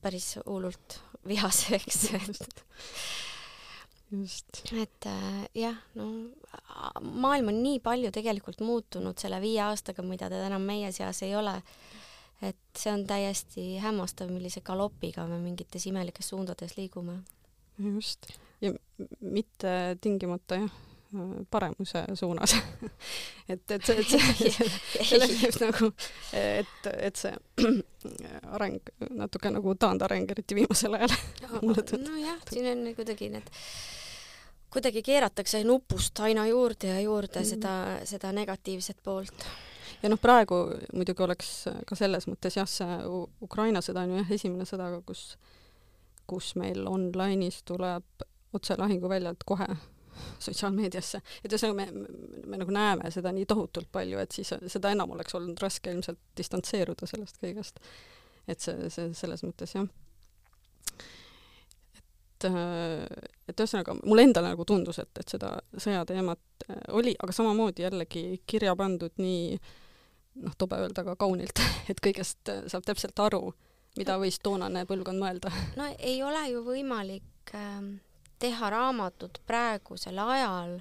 päris 0.00 0.36
hullult 0.46 1.00
vihaseks 1.28 2.08
just. 4.10 4.62
et 4.72 5.06
äh, 5.06 5.46
jah, 5.54 5.76
no 5.94 6.10
maailm 7.00 7.52
on 7.52 7.62
nii 7.62 7.78
palju 7.84 8.10
tegelikult 8.14 8.60
muutunud 8.60 9.18
selle 9.18 9.40
viie 9.40 9.62
aastaga, 9.64 10.02
mida 10.02 10.28
ta 10.30 10.44
enam 10.46 10.62
meie 10.66 10.92
seas 10.92 11.22
ei 11.26 11.36
ole 11.36 11.60
et 12.42 12.56
see 12.76 12.92
on 12.92 13.02
täiesti 13.06 13.64
hämmastav, 13.82 14.30
millise 14.32 14.62
galopiga 14.64 15.26
me 15.28 15.38
mingites 15.42 15.86
imelikes 15.86 16.30
suundades 16.32 16.76
liigume. 16.76 17.18
just, 17.78 18.32
ja 18.60 18.72
mitte 19.20 19.96
tingimata 20.00 20.54
jah, 20.54 20.72
paremuse 21.50 22.04
suunas 22.14 22.54
et, 23.52 23.70
et 23.70 23.84
see, 23.84 23.98
et 23.98 24.06
see, 24.08 25.04
selles 25.04 25.36
just 25.42 25.64
nagu, 25.64 25.92
et, 26.32 26.90
et 26.96 27.16
see 27.16 27.34
areng 28.56 28.80
natuke 29.10 29.52
nagu 29.52 29.74
taandareng, 29.74 30.30
eriti 30.32 30.56
viimasel 30.62 30.96
ajal 31.00 31.16
tundub. 31.50 31.96
nojah, 32.08 32.44
siin 32.52 32.70
on 32.72 32.86
kuidagi 32.96 33.32
need 33.36 33.52
kuidagi 34.70 35.02
keeratakse 35.02 35.64
nupust 35.64 36.20
aina 36.20 36.46
juurde 36.46 36.92
ja 36.92 37.00
juurde 37.00 37.40
mm. 37.40 37.50
seda, 37.54 37.74
seda 38.08 38.32
negatiivset 38.32 39.02
poolt 39.02 39.46
ja 40.02 40.10
noh, 40.10 40.20
praegu 40.20 40.62
muidugi 40.96 41.24
oleks 41.24 41.52
ka 41.86 41.98
selles 41.98 42.26
mõttes 42.30 42.56
jah, 42.58 42.68
see 42.68 42.98
Ukraina 43.44 43.82
sõda 43.84 44.04
on 44.06 44.14
ju 44.14 44.20
jah, 44.22 44.34
esimene 44.38 44.66
sõda, 44.68 44.90
kus, 45.06 45.24
kus 46.30 46.54
meil 46.60 46.86
online'is 46.88 47.62
tuleb 47.68 48.26
otse 48.56 48.76
lahinguväljalt 48.78 49.44
kohe 49.46 49.68
sotsiaalmeediasse, 50.38 51.20
et 51.44 51.52
ühesõnaga 51.52 51.76
me, 51.78 52.02
me, 52.02 52.42
me 52.52 52.60
nagu 52.60 52.74
näeme 52.74 53.10
seda 53.14 53.32
nii 53.32 53.46
tohutult 53.48 53.88
palju, 53.92 54.18
et 54.20 54.34
siis 54.34 54.52
seda 54.72 54.92
enam 54.92 55.14
oleks 55.16 55.36
olnud 55.38 55.60
raske 55.62 55.92
ilmselt 55.94 56.20
distantseeruda 56.36 57.08
sellest 57.08 57.40
kõigest. 57.42 57.80
et 58.48 58.60
see, 58.60 58.90
see 58.90 59.12
selles 59.14 59.44
mõttes 59.46 59.76
jah. 59.76 59.86
Et, 62.48 63.28
et 63.50 63.60
ühesõnaga 63.60 63.96
mulle 64.04 64.24
endale 64.28 64.54
nagu 64.54 64.64
tundus, 64.68 64.98
et, 65.02 65.12
et 65.20 65.36
seda 65.36 65.56
sõjateemat 65.76 66.66
oli, 66.96 67.14
aga 67.18 67.34
samamoodi 67.34 67.84
jällegi 67.84 68.24
kirja 68.48 68.76
pandud 68.78 69.16
nii 69.20 69.54
äh, 69.56 69.70
noh, 70.34 70.54
tobe 70.58 70.76
öelda 70.76 71.04
ka 71.04 71.16
kaunilt, 71.20 71.62
et 71.90 72.00
kõigest 72.02 72.52
äh, 72.52 72.62
saab 72.70 72.86
täpselt 72.86 73.18
aru, 73.22 73.50
mida 73.98 74.18
võis 74.20 74.38
toonane 74.42 74.86
põlvkond 74.88 75.22
mõelda. 75.22 75.52
no 75.80 75.88
ei 75.98 76.20
ole 76.22 76.46
ju 76.52 76.62
võimalik 76.66 77.54
äh, 77.56 77.82
teha 78.40 78.70
raamatut 78.72 79.42
praegusel 79.48 80.18
ajal 80.24 80.78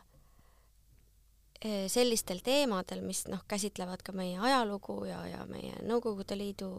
äh, 1.66 1.88
sellistel 1.92 2.44
teemadel, 2.46 3.04
mis 3.06 3.26
noh, 3.32 3.44
käsitlevad 3.50 4.04
ka 4.06 4.16
meie 4.16 4.40
ajalugu 4.40 5.04
ja, 5.10 5.24
ja 5.30 5.46
meie 5.50 5.76
Nõukogude 5.88 6.38
Liidu 6.40 6.72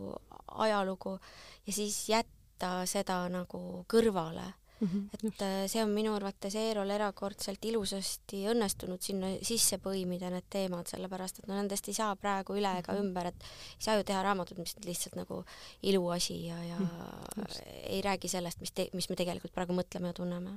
ajalugu 0.61 1.19
ja 1.67 1.73
siis 1.75 2.03
jätta 2.11 2.81
seda 2.89 3.23
nagu 3.33 3.85
kõrvale 3.91 4.51
Mm 4.81 4.89
-hmm, 4.89 5.29
et. 5.29 5.43
Äh, 5.43 5.69
see 5.69 5.83
on 5.83 5.91
minu 5.91 6.15
arvates 6.15 6.55
Eerol 6.55 6.91
erakordselt 6.91 7.65
ilusasti 7.65 8.47
õnnestunud 8.49 9.03
sinna 9.05 9.29
sisse 9.43 9.77
põimida 9.77 10.31
need 10.33 10.47
teemad, 10.51 10.89
sellepärast 10.89 11.39
et 11.39 11.49
no 11.49 11.55
nendest 11.55 11.89
ei 11.89 11.95
saa 11.95 12.17
praegu 12.17 12.57
üle 12.57 12.71
ega 12.79 12.95
mhm. 12.95 13.03
ümber, 13.03 13.27
et 13.27 13.45
ei 13.77 13.85
saa 13.85 13.99
ju 13.99 14.07
teha 14.09 14.23
raamatut, 14.23 14.59
mis 14.59 14.77
lihtsalt 14.85 15.19
nagu 15.21 15.45
iluasi 15.83 16.39
ja, 16.47 16.63
ja 16.65 16.79
mm, 16.79 17.43
just. 17.43 17.61
ei 17.67 18.01
räägi 18.03 18.29
sellest, 18.29 18.61
mis 18.61 18.73
te-, 18.73 18.89
mis 18.93 19.11
me 19.11 19.17
tegelikult 19.17 19.53
praegu 19.53 19.77
mõtleme 19.77 20.07
ja 20.07 20.13
tunneme. 20.13 20.57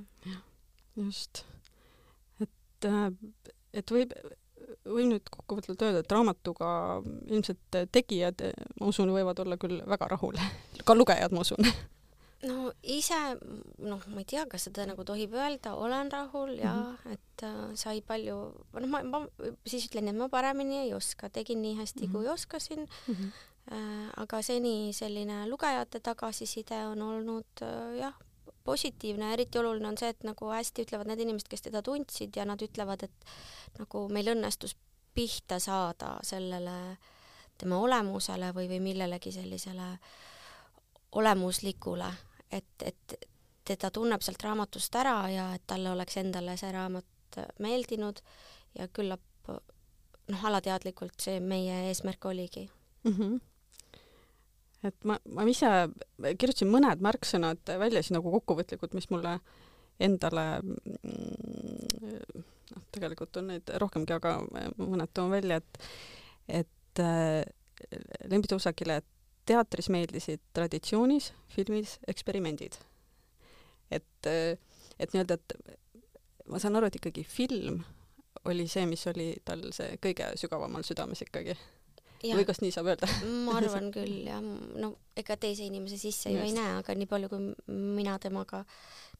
just. 0.96 1.44
et, 2.40 2.84
äh, 2.84 3.12
et 3.72 3.90
võib, 3.90 4.16
võib 4.84 5.08
nüüd 5.12 5.28
kokkuvõtvalt 5.30 5.82
öelda, 5.82 6.00
et 6.00 6.12
raamatuga 6.12 7.02
ilmselt 7.26 7.82
tegijad, 7.92 8.40
ma 8.80 8.86
usun, 8.86 9.12
võivad 9.12 9.44
olla 9.44 9.56
küll 9.56 9.84
väga 9.84 10.08
rahul, 10.16 10.40
ka 10.88 10.96
lugejad, 10.96 11.32
ma 11.36 11.44
usun 11.44 11.74
no 12.48 12.72
ise, 12.82 13.16
noh, 13.82 14.02
ma 14.12 14.22
ei 14.22 14.28
tea, 14.28 14.44
kas 14.50 14.68
seda 14.68 14.86
nagu 14.88 15.04
tohib 15.06 15.34
öelda, 15.36 15.74
olen 15.80 16.12
rahul 16.12 16.54
ja 16.58 16.74
mm 16.74 16.96
-hmm. 16.96 17.12
et 17.12 17.42
äh, 17.42 17.74
sai 17.74 18.02
palju, 18.02 18.36
noh, 18.72 18.88
ma, 18.88 19.02
ma 19.02 19.26
siis 19.66 19.88
ütlen, 19.88 20.08
et 20.08 20.16
ma 20.16 20.28
paremini 20.28 20.78
ei 20.84 20.94
oska, 20.94 21.28
tegin 21.28 21.62
nii 21.62 21.74
hästi 21.80 22.06
mm, 22.06 22.12
-hmm. 22.12 22.12
kui 22.12 22.28
oskasin 22.28 22.88
mm. 23.08 23.14
-hmm. 23.14 23.32
Äh, 23.72 24.10
aga 24.16 24.42
seni 24.42 24.92
selline 24.92 25.48
lugejate 25.48 26.00
tagasiside 26.00 26.86
on 26.86 27.02
olnud 27.02 27.62
äh, 27.62 27.96
jah, 27.96 28.14
positiivne, 28.64 29.32
eriti 29.32 29.58
oluline 29.58 29.88
on 29.88 29.98
see, 29.98 30.08
et 30.08 30.24
nagu 30.24 30.50
hästi 30.52 30.84
ütlevad 30.84 31.08
need 31.08 31.20
inimesed, 31.20 31.48
kes 31.48 31.62
teda 31.62 31.82
tundsid 31.82 32.36
ja 32.36 32.44
nad 32.44 32.62
ütlevad, 32.62 33.02
et 33.02 33.24
nagu 33.78 34.08
meil 34.08 34.28
õnnestus 34.34 34.76
pihta 35.14 35.58
saada 35.58 36.18
sellele 36.22 36.96
tema 37.58 37.78
olemusele 37.78 38.52
või, 38.52 38.68
või 38.68 38.80
millelegi 38.80 39.32
sellisele 39.32 39.98
olemuslikule 41.12 42.12
et, 42.50 42.82
et 42.82 43.16
teda 43.64 43.90
tunneb 43.90 44.22
sealt 44.24 44.42
raamatust 44.44 44.94
ära 45.00 45.16
ja 45.32 45.46
et 45.56 45.64
talle 45.66 45.92
oleks 45.94 46.16
endale 46.20 46.56
see 46.60 46.72
raamat 46.72 47.40
meeldinud 47.62 48.20
ja 48.78 48.88
küllap 48.88 49.22
noh, 49.48 50.44
alateadlikult 50.50 51.20
see 51.20 51.40
meie 51.40 51.88
eesmärk 51.88 52.24
oligi 52.30 52.68
mm. 53.04 53.12
-hmm. 53.12 53.40
et 54.90 55.04
ma, 55.04 55.18
ma 55.26 55.46
ise 55.50 55.70
kirjutasin 56.38 56.70
mõned 56.70 57.04
märksõnad 57.04 57.74
välja 57.78 58.02
siis 58.02 58.16
nagu 58.16 58.32
kokkuvõtlikult, 58.38 58.94
mis 58.94 59.10
mulle 59.10 59.38
endale 60.00 60.46
noh, 62.74 62.84
tegelikult 62.94 63.36
on 63.36 63.52
neid 63.52 63.74
rohkemgi, 63.80 64.12
aga 64.16 64.38
mõned 64.78 65.10
toon 65.14 65.30
välja, 65.30 65.56
et 65.56 65.72
et 66.48 67.00
äh, 67.00 67.42
Lembit 68.30 68.52
Uusakile, 68.52 68.96
et 68.96 69.13
teatris 69.48 69.90
meeldisid 69.92 70.42
traditsioonis, 70.56 71.32
filmis 71.52 71.98
eksperimendid. 72.08 72.78
et, 73.90 74.26
et 74.26 75.12
nii-öelda, 75.12 75.34
et 75.34 75.78
ma 76.50 76.60
saan 76.60 76.76
aru, 76.78 76.88
et 76.88 76.98
ikkagi 76.98 77.24
film 77.28 77.82
oli 78.48 78.66
see, 78.68 78.84
mis 78.88 79.04
oli 79.08 79.30
tal 79.44 79.62
see 79.76 79.96
kõige 80.02 80.32
sügavamal 80.40 80.84
südames 80.86 81.22
ikkagi. 81.24 81.56
või 82.24 82.46
kas 82.48 82.62
nii 82.64 82.72
saab 82.72 82.88
öelda? 82.92 83.08
ma 83.46 83.58
arvan 83.60 83.90
küll 83.92 84.24
jah, 84.26 84.40
no 84.40 84.94
ega 85.16 85.36
teise 85.40 85.66
inimese 85.68 86.00
sisse 86.00 86.32
ju 86.32 86.40
ei 86.40 86.54
näe, 86.56 86.78
aga 86.80 86.96
nii 86.96 87.08
palju, 87.10 87.30
kui 87.32 87.52
mina 87.68 88.16
temaga 88.18 88.64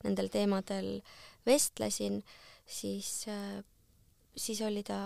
nendel 0.05 0.31
teemadel 0.33 0.99
vestlesin, 1.47 2.23
siis 2.67 3.27
siis 4.35 4.61
oli 4.67 4.83
ta 4.83 4.99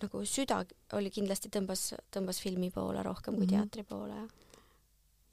nagu 0.00 0.22
süda 0.24 0.62
oli 0.96 1.10
kindlasti 1.12 1.50
tõmbas, 1.52 1.90
tõmbas 2.14 2.38
filmi 2.40 2.70
poole 2.72 3.02
rohkem 3.04 3.34
kui 3.36 3.44
mm 3.44 3.50
-hmm. 3.50 3.58
teatri 3.58 3.84
poole, 3.84 4.14
jah 4.22 4.49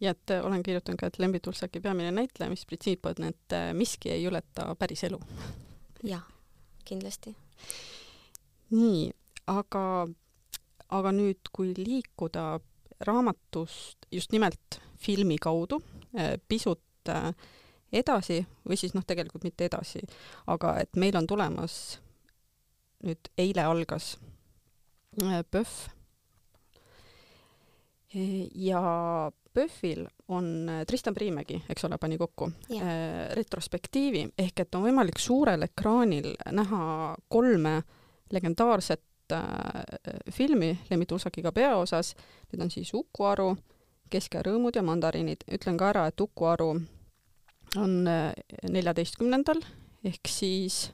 ja 0.02 0.12
et 0.12 0.32
äh, 0.32 0.46
olen 0.46 0.64
kirjutanud 0.64 1.00
ka, 1.00 1.10
et 1.10 1.20
Lembi 1.20 1.40
Tulsaki 1.40 1.80
peamine 1.80 2.12
näitleja, 2.12 2.50
mis 2.50 2.66
printsiip 2.66 3.06
on, 3.06 3.30
et 3.30 3.54
äh, 3.56 3.72
miski 3.74 4.12
ei 4.14 4.26
ületa 4.30 4.70
päris 4.80 5.04
elu. 5.08 5.20
jah, 6.04 6.24
kindlasti. 6.86 7.36
nii, 8.70 9.12
aga, 9.48 10.08
aga 10.90 11.14
nüüd, 11.16 11.52
kui 11.54 11.74
liikuda 11.78 12.60
raamatust 13.08 14.10
just 14.12 14.32
nimelt 14.32 14.82
filmi 14.98 15.38
kaudu 15.38 15.82
äh, 16.18 16.36
pisut 16.48 16.84
edasi 17.94 18.42
või 18.68 18.76
siis 18.76 18.92
noh, 18.94 19.06
tegelikult 19.08 19.46
mitte 19.48 19.64
edasi, 19.66 20.02
aga 20.52 20.74
et 20.82 20.98
meil 21.00 21.16
on 21.16 21.28
tulemas 21.28 22.02
nüüd 23.06 23.30
eile 23.40 23.64
algas 23.64 24.18
PÖFF 25.16 25.88
ja 28.56 28.82
PÖFFil 29.58 30.06
on 30.28 30.70
äh, 30.70 30.86
Tristan 30.86 31.16
Priimägi, 31.18 31.62
eks 31.70 31.86
ole, 31.88 31.98
pani 31.98 32.18
kokku 32.18 32.52
yeah. 32.70 32.84
Äh, 32.84 33.36
retrospektiivi 33.38 34.28
ehk 34.38 34.62
et 34.62 34.76
on 34.78 34.86
võimalik 34.86 35.18
suurel 35.22 35.66
ekraanil 35.66 36.36
näha 36.54 37.16
kolme 37.32 37.80
legendaarset 38.34 39.34
äh, 39.34 39.48
filmi 40.32 40.76
Lemmi 40.90 41.08
Tuusakiga 41.10 41.52
peaosas. 41.52 42.14
Need 42.52 42.62
on 42.62 42.72
siis 42.72 42.94
Uku 42.94 43.26
Aru, 43.26 43.56
Kesk 44.10 44.38
ja 44.38 44.44
rõõmud 44.46 44.78
ja 44.78 44.84
mandariinid. 44.86 45.48
ütlen 45.52 45.80
ka 45.80 45.90
ära, 45.90 46.06
et 46.12 46.22
Uku 46.22 46.46
Aru 46.46 46.70
on 47.78 47.98
äh, 48.08 48.30
neljateistkümnendal 48.70 49.64
ehk 50.06 50.30
siis 50.30 50.92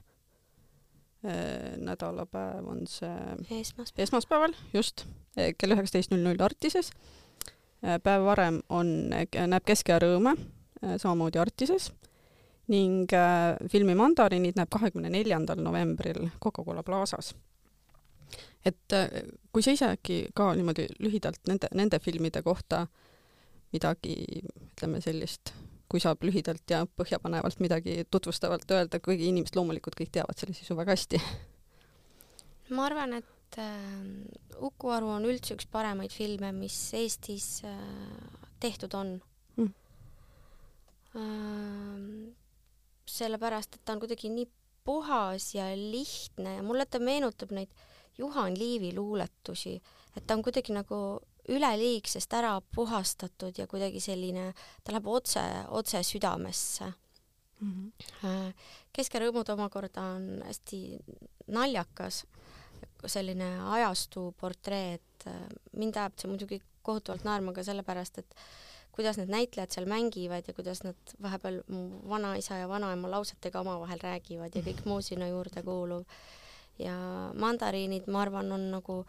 nädalapäev 1.24 2.66
on 2.68 2.82
see 2.84 3.60
esmaspäev. 3.62 4.02
esmaspäeval, 4.04 4.52
just, 4.74 5.06
kell 5.32 5.72
üheksateist 5.72 6.12
null 6.12 6.20
null 6.26 6.42
Artises. 6.44 6.90
Päev 8.02 8.24
varem 8.24 8.60
on, 8.72 8.90
näeb 9.10 9.64
Kesk- 9.66 9.92
ja 9.92 9.98
Rõõme 10.02 10.36
samamoodi 10.80 11.40
Artises 11.40 11.90
ning 12.72 13.12
filmi 13.68 13.94
Mandariinid 13.98 14.56
näeb 14.56 14.70
kahekümne 14.72 15.10
neljandal 15.12 15.60
novembril 15.60 16.30
Coca-Cola 16.40 16.82
Plaza's 16.82 17.34
et 18.64 18.96
kui 19.52 19.62
sa 19.64 19.74
ise 19.74 19.90
äkki 19.92 20.18
ka 20.36 20.52
niimoodi 20.56 20.86
lühidalt 21.04 21.42
nende, 21.48 21.68
nende 21.76 22.00
filmide 22.00 22.42
kohta 22.42 22.86
midagi, 23.74 24.14
ütleme 24.70 25.00
sellist, 25.02 25.52
kui 25.90 26.02
saab 26.02 26.22
lühidalt 26.26 26.70
ja 26.70 26.84
põhjapanevalt 26.86 27.60
midagi 27.62 28.04
tutvustavalt 28.10 28.70
öelda, 28.70 29.00
kuigi 29.02 29.28
inimesed 29.32 29.58
loomulikult 29.58 29.98
kõik 29.98 30.12
teavad 30.14 30.38
selle 30.38 30.56
sisu 30.56 30.76
väga 30.78 30.94
hästi. 30.94 31.20
ma 32.76 32.86
arvan, 32.88 33.18
et 33.18 33.33
äh, 33.58 34.62
Uku 34.64 34.90
Aru 34.94 35.10
on 35.14 35.26
üldse 35.28 35.56
üks 35.56 35.66
paremaid 35.70 36.12
filme, 36.14 36.52
mis 36.56 36.76
Eestis 36.96 37.62
äh, 37.66 37.78
tehtud 38.62 38.94
on 38.98 39.16
mm.. 39.56 39.72
Äh, 41.14 42.34
sellepärast, 43.14 43.76
et 43.76 43.84
ta 43.84 43.94
on 43.94 44.02
kuidagi 44.02 44.30
nii 44.32 44.48
puhas 44.84 45.52
ja 45.54 45.68
lihtne 45.76 46.56
ja 46.58 46.64
mulle 46.64 46.86
ta 46.86 47.00
meenutab 47.00 47.52
neid 47.56 47.70
Juhan 48.18 48.54
Liivi 48.58 48.92
luuletusi, 48.94 49.78
et 50.16 50.26
ta 50.26 50.36
on 50.36 50.42
kuidagi 50.42 50.74
nagu 50.74 50.98
üleliigsest 51.48 52.32
ära 52.32 52.56
puhastatud 52.74 53.58
ja 53.58 53.66
kuidagi 53.68 54.00
selline, 54.00 54.52
ta 54.84 54.94
läheb 54.94 55.08
otse, 55.12 55.42
otse 55.68 56.02
südamesse 56.02 56.92
mm. 57.60 57.92
-hmm. 58.22 58.52
Keskerõõmud 58.92 59.50
omakorda 59.52 60.02
on 60.16 60.42
hästi 60.46 60.80
naljakas, 61.46 62.24
selline 63.10 63.48
ajastu 63.76 64.28
portree, 64.40 64.98
et 64.98 65.26
äh, 65.30 65.40
mind 65.76 65.96
ajab 65.96 66.18
see 66.20 66.30
muidugi 66.30 66.60
kohutavalt 66.84 67.24
naerma 67.24 67.54
ka 67.56 67.64
sellepärast, 67.66 68.22
et 68.22 68.36
kuidas 68.94 69.18
need 69.18 69.32
näitlejad 69.32 69.74
seal 69.74 69.88
mängivad 69.90 70.46
ja 70.46 70.54
kuidas 70.54 70.84
nad 70.86 71.14
vahepeal 71.22 71.62
mu 71.68 72.00
vanaisa 72.08 72.60
ja 72.60 72.68
vanaema 72.70 73.10
lausetega 73.10 73.60
omavahel 73.64 74.02
räägivad 74.02 74.54
ja 74.54 74.62
kõik 74.62 74.84
muu 74.86 75.00
sinna 75.02 75.28
juurde 75.28 75.62
kuuluv. 75.62 76.04
ja 76.78 76.94
Mandariinid, 77.38 78.08
ma 78.10 78.22
arvan, 78.22 78.52
on 78.52 78.70
nagu 78.70 79.04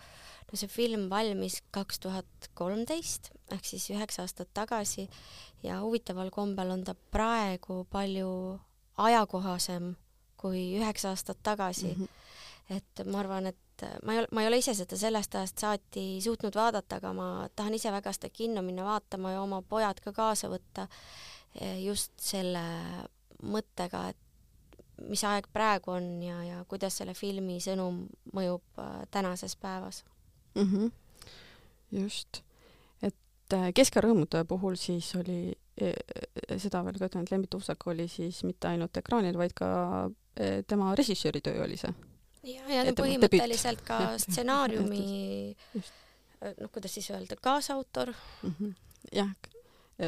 no 0.52 0.60
see 0.60 0.70
film 0.70 1.10
valmis 1.10 1.60
kaks 1.74 2.00
tuhat 2.00 2.50
kolmteist 2.54 3.32
ehk 3.54 3.66
siis 3.66 3.90
üheksa 3.94 4.26
aastat 4.26 4.52
tagasi 4.54 5.08
ja 5.64 5.80
huvitaval 5.82 6.30
kombel 6.34 6.72
on 6.76 6.84
ta 6.84 6.96
praegu 7.12 7.84
palju 7.90 8.30
ajakohasem 8.98 9.96
kui 10.38 10.62
üheksa 10.80 11.14
aastat 11.14 11.42
tagasi 11.44 11.94
mm. 11.96 12.04
-hmm. 12.04 12.78
et 12.78 13.06
ma 13.06 13.20
arvan, 13.20 13.48
et 13.48 13.58
ma 14.04 14.14
ei 14.14 14.20
ole, 14.20 14.28
ma 14.32 14.42
ei 14.42 14.48
ole 14.48 14.58
ise 14.62 14.74
seda 14.78 14.98
sellest 14.98 15.36
ajast 15.36 15.60
saati 15.66 16.06
suutnud 16.24 16.56
vaadata, 16.56 17.00
aga 17.02 17.14
ma 17.14 17.28
tahan 17.56 17.74
ise 17.74 17.92
väga 17.92 18.14
seda 18.16 18.30
kinno 18.30 18.62
minna 18.62 18.86
vaatama 18.88 19.34
ja 19.36 19.42
oma 19.42 19.62
pojad 19.62 20.00
ka 20.04 20.14
kaasa 20.16 20.50
võtta 20.50 20.88
eh, 21.60 21.82
just 21.84 22.14
selle 22.22 22.64
mõttega, 23.44 24.10
et 24.14 24.22
mis 25.10 25.24
aeg 25.28 25.48
praegu 25.54 25.92
on 25.96 26.08
ja, 26.24 26.38
ja 26.46 26.64
kuidas 26.70 27.00
selle 27.02 27.16
filmi 27.18 27.58
sõnum 27.64 28.06
mõjub 28.36 28.80
äh, 28.80 29.04
tänases 29.12 29.56
päevas 29.60 30.04
mm. 30.56 30.68
-hmm. 30.72 30.92
just, 32.00 32.42
et 33.02 33.54
äh, 33.54 33.72
Keskerõõmude 33.76 34.46
puhul 34.48 34.80
siis 34.80 35.12
oli 35.20 35.52
e, 35.78 35.92
e, 35.92 36.60
seda 36.60 36.84
veel 36.86 37.00
ka 37.00 37.10
ütlen, 37.10 37.28
et 37.28 37.32
Lembit 37.32 37.54
Uussak 37.54 37.88
oli 37.88 38.08
siis 38.08 38.44
mitte 38.44 38.68
ainult 38.68 38.98
ekraanil, 38.98 39.38
vaid 39.38 39.54
ka 39.54 39.70
e, 40.36 40.64
tema 40.64 40.96
režissööri 40.96 41.42
töö 41.42 41.64
oli 41.64 41.78
see. 41.78 41.94
Ja, 42.46 42.64
ja 42.70 42.86
no 42.88 42.96
põhimõtteliselt 42.98 43.84
ka 43.88 44.00
stsenaariumi 44.22 45.04
noh, 46.62 46.72
kuidas 46.72 46.94
siis 46.94 47.10
öelda, 47.12 47.38
kaasautor 47.42 48.14
mm. 48.44 48.56
-hmm. 48.60 48.74
jah, 49.12 49.32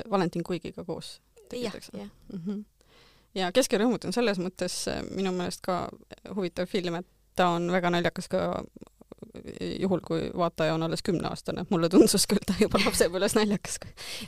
Valentin 0.09 0.43
Kuigiga 0.43 0.83
koos 0.83 1.21
ole. 1.53 2.09
Mm 2.33 2.41
-hmm. 2.45 2.65
ja 3.35 3.51
Keskerõõmud 3.51 4.05
on 4.05 4.13
selles 4.13 4.39
mõttes 4.39 4.85
minu 5.15 5.31
meelest 5.31 5.61
ka 5.61 5.89
huvitav 6.35 6.67
film, 6.67 6.95
et 6.95 7.07
ta 7.35 7.49
on 7.55 7.71
väga 7.71 7.89
naljakas 7.89 8.27
ka 8.27 8.63
juhul, 9.79 10.01
kui 10.05 10.31
vaataja 10.37 10.73
on 10.73 10.83
alles 10.83 11.01
kümneaastane, 11.03 11.65
mulle 11.69 11.89
tundus 11.89 12.27
küll 12.27 12.43
ta 12.45 12.53
juba 12.59 12.79
lapsepõlves 12.85 13.35
naljakas. 13.39 13.79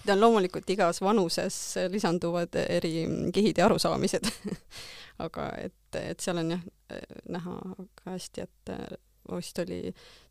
ta 0.05 0.13
on 0.13 0.21
loomulikult 0.21 0.69
igas 0.69 1.01
vanuses 1.01 1.75
lisanduvad 1.89 2.55
eri 2.69 3.07
kihid 3.33 3.57
ja 3.57 3.65
arusaamised 3.65 4.29
aga 5.25 5.51
et, 5.57 5.75
et 5.97 6.21
seal 6.21 6.41
on 6.41 6.55
jah 6.55 6.65
näha 7.29 7.55
ka 7.99 8.13
hästi, 8.15 8.45
et 8.45 8.73
vist 9.29 9.59
oli 9.61 9.79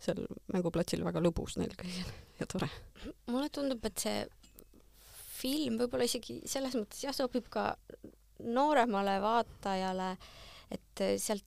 seal 0.02 0.24
mänguplatsil 0.52 1.04
väga 1.06 1.22
lõbus 1.22 1.58
neil 1.60 1.74
kõigil 1.78 2.08
ja 2.40 2.48
tore. 2.50 2.68
mulle 3.30 3.48
tundub, 3.54 3.84
et 3.86 4.04
see 4.04 4.24
film 5.38 5.78
võib-olla 5.78 6.08
isegi 6.08 6.40
selles 6.50 6.74
mõttes 6.78 7.04
jah, 7.04 7.14
sobib 7.14 7.46
ka 7.52 7.70
nooremale 8.42 9.18
vaatajale, 9.22 10.12
et 10.74 11.04
sealt 11.22 11.46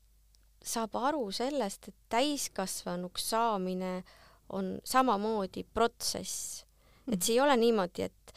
saab 0.62 0.96
aru 1.00 1.32
sellest, 1.34 1.90
et 1.90 1.96
täiskasvanuks 2.14 3.32
saamine 3.34 4.02
on 4.54 4.76
samamoodi 4.84 5.64
protsess. 5.74 6.66
et 7.08 7.16
mm. 7.16 7.22
see 7.22 7.36
ei 7.36 7.42
ole 7.44 7.56
niimoodi, 7.58 8.08
et 8.08 8.34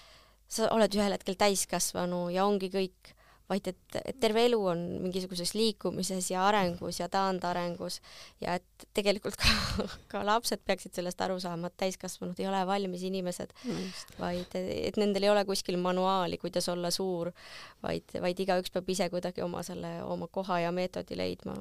sa 0.48 0.70
oled 0.72 0.94
ühel 0.94 1.14
hetkel 1.14 1.36
täiskasvanu 1.38 2.28
ja 2.32 2.46
ongi 2.46 2.70
kõik, 2.72 3.13
vaid 3.50 3.68
et, 3.68 3.96
et 4.00 4.18
terve 4.20 4.44
elu 4.48 4.58
on 4.72 4.82
mingisuguses 5.04 5.52
liikumises 5.56 6.30
ja 6.32 6.46
arengus 6.48 7.00
ja 7.00 7.08
taandarengus 7.12 8.00
ja 8.40 8.56
et 8.58 8.86
tegelikult 8.96 9.36
ka, 9.40 9.52
ka 10.12 10.24
lapsed 10.26 10.62
peaksid 10.64 10.96
sellest 10.96 11.20
aru 11.24 11.36
saama, 11.42 11.68
et 11.68 11.76
täiskasvanud 11.84 12.40
ei 12.40 12.48
ole 12.48 12.62
valmis 12.68 13.04
inimesed 13.04 13.52
mm., 13.64 13.90
vaid 14.20 14.56
et 14.60 15.00
nendel 15.00 15.28
ei 15.28 15.34
ole 15.34 15.44
kuskil 15.48 15.76
manuaali, 15.80 16.38
kuidas 16.40 16.68
olla 16.72 16.92
suur, 16.94 17.32
vaid, 17.84 18.16
vaid 18.24 18.40
igaüks 18.46 18.72
peab 18.74 18.88
ise 18.96 19.10
kuidagi 19.12 19.44
oma 19.44 19.62
selle, 19.66 19.98
oma 20.08 20.30
koha 20.32 20.62
ja 20.64 20.72
meetodi 20.72 21.18
leidma 21.18 21.58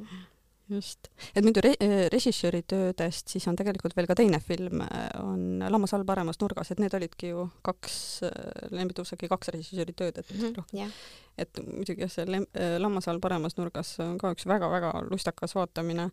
just, 0.74 1.10
et 1.36 1.46
muidu 1.46 1.62
re-, 1.64 1.76
äh, 1.84 2.06
režissööri 2.14 2.64
töödest 2.70 3.32
siis 3.34 3.46
on 3.50 3.58
tegelikult 3.60 3.96
veel 3.98 4.08
ka 4.10 4.16
teine 4.18 4.40
film, 4.44 4.84
äh, 4.86 5.08
on 5.22 5.64
Lammas 5.72 5.94
all 5.96 6.06
paremas 6.08 6.40
nurgas, 6.42 6.72
et 6.74 6.82
need 6.84 6.94
olidki 6.98 7.32
ju 7.34 7.48
kaks, 7.66 7.98
äh, 8.28 8.70
Lembit 8.76 9.02
Uusaki 9.04 9.30
kaks 9.32 9.54
režissööri 9.56 9.96
tööd, 9.98 10.20
et 10.22 10.32
mm 10.34 10.46
-hmm, 10.46 10.78
yeah.. 10.78 10.92
et 11.38 11.64
muidugi 11.66 12.06
jah, 12.06 12.12
see 12.12 12.28
Lem-, 12.30 12.50
Lammas 12.80 13.08
all 13.08 13.22
paremas 13.24 13.58
nurgas 13.58 13.96
on 14.04 14.18
ka 14.22 14.34
üks 14.36 14.48
väga-väga 14.50 14.94
lustakas 15.10 15.56
vaatamine, 15.56 16.10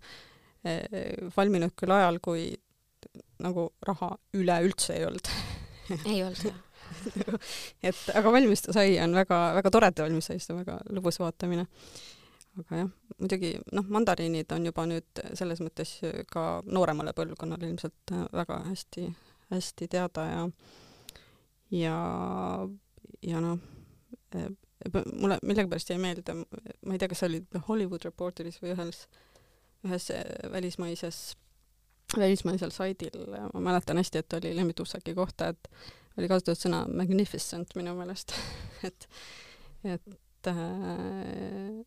valminud 1.36 1.72
küll 1.72 1.92
ajal, 1.92 2.18
kui 2.20 2.50
nagu 3.40 3.70
raha 3.86 4.10
üleüldse 4.36 4.96
ei 4.98 5.06
olnud. 5.06 5.30
Ei 6.04 6.22
olnud 6.22 6.44
jah. 6.44 6.58
Et 7.88 8.00
aga 8.14 8.32
valmis 8.32 8.62
ta 8.62 8.74
sai, 8.74 8.98
on 9.00 9.14
väga, 9.14 9.38
väga 9.54 9.70
tore, 9.70 9.88
et 9.88 9.94
ta 9.94 10.02
valmis 10.02 10.26
sai, 10.26 10.38
see 10.42 10.52
on 10.54 10.60
väga 10.60 10.80
lõbus 10.90 11.20
vaatamine 11.22 11.66
aga 12.60 12.84
jah, 12.84 12.92
muidugi 13.18 13.54
noh, 13.72 13.88
mandariinid 13.96 14.52
on 14.56 14.68
juba 14.70 14.86
nüüd 14.88 15.24
selles 15.38 15.62
mõttes 15.64 15.96
ka 16.32 16.44
nooremale 16.66 17.14
põlvkonnale 17.16 17.68
ilmselt 17.68 18.14
väga 18.32 18.62
hästi, 18.68 19.08
hästi 19.50 19.90
teada 19.90 20.26
ja 20.30 20.46
ja, 21.70 21.96
ja 23.22 23.40
noh, 23.40 23.58
mulle 25.12 25.38
millegipärast 25.42 25.90
jäi 25.90 25.98
meelde, 25.98 26.34
ma 26.34 26.94
ei 26.94 26.98
tea, 26.98 27.08
kas 27.10 27.22
see 27.22 27.30
oli 27.30 27.42
Hollywood 27.68 28.06
Reporteris 28.06 28.60
või 28.62 28.74
ühes, 28.74 29.04
ühes 29.86 30.08
välismaises, 30.52 31.20
välismaisel 32.16 32.72
saidil, 32.74 33.20
ma 33.54 33.64
mäletan 33.70 34.00
hästi, 34.00 34.22
et 34.22 34.38
oli 34.40 34.54
Lembit 34.56 34.80
Ussaki 34.80 35.14
kohta, 35.14 35.52
et 35.54 35.70
oli 36.18 36.30
kasutatud 36.30 36.64
sõna 36.64 36.82
magnificent 36.88 37.76
minu 37.78 37.94
meelest 37.98 38.34
et, 38.88 39.08
et 39.84 40.50
äh, 40.50 41.80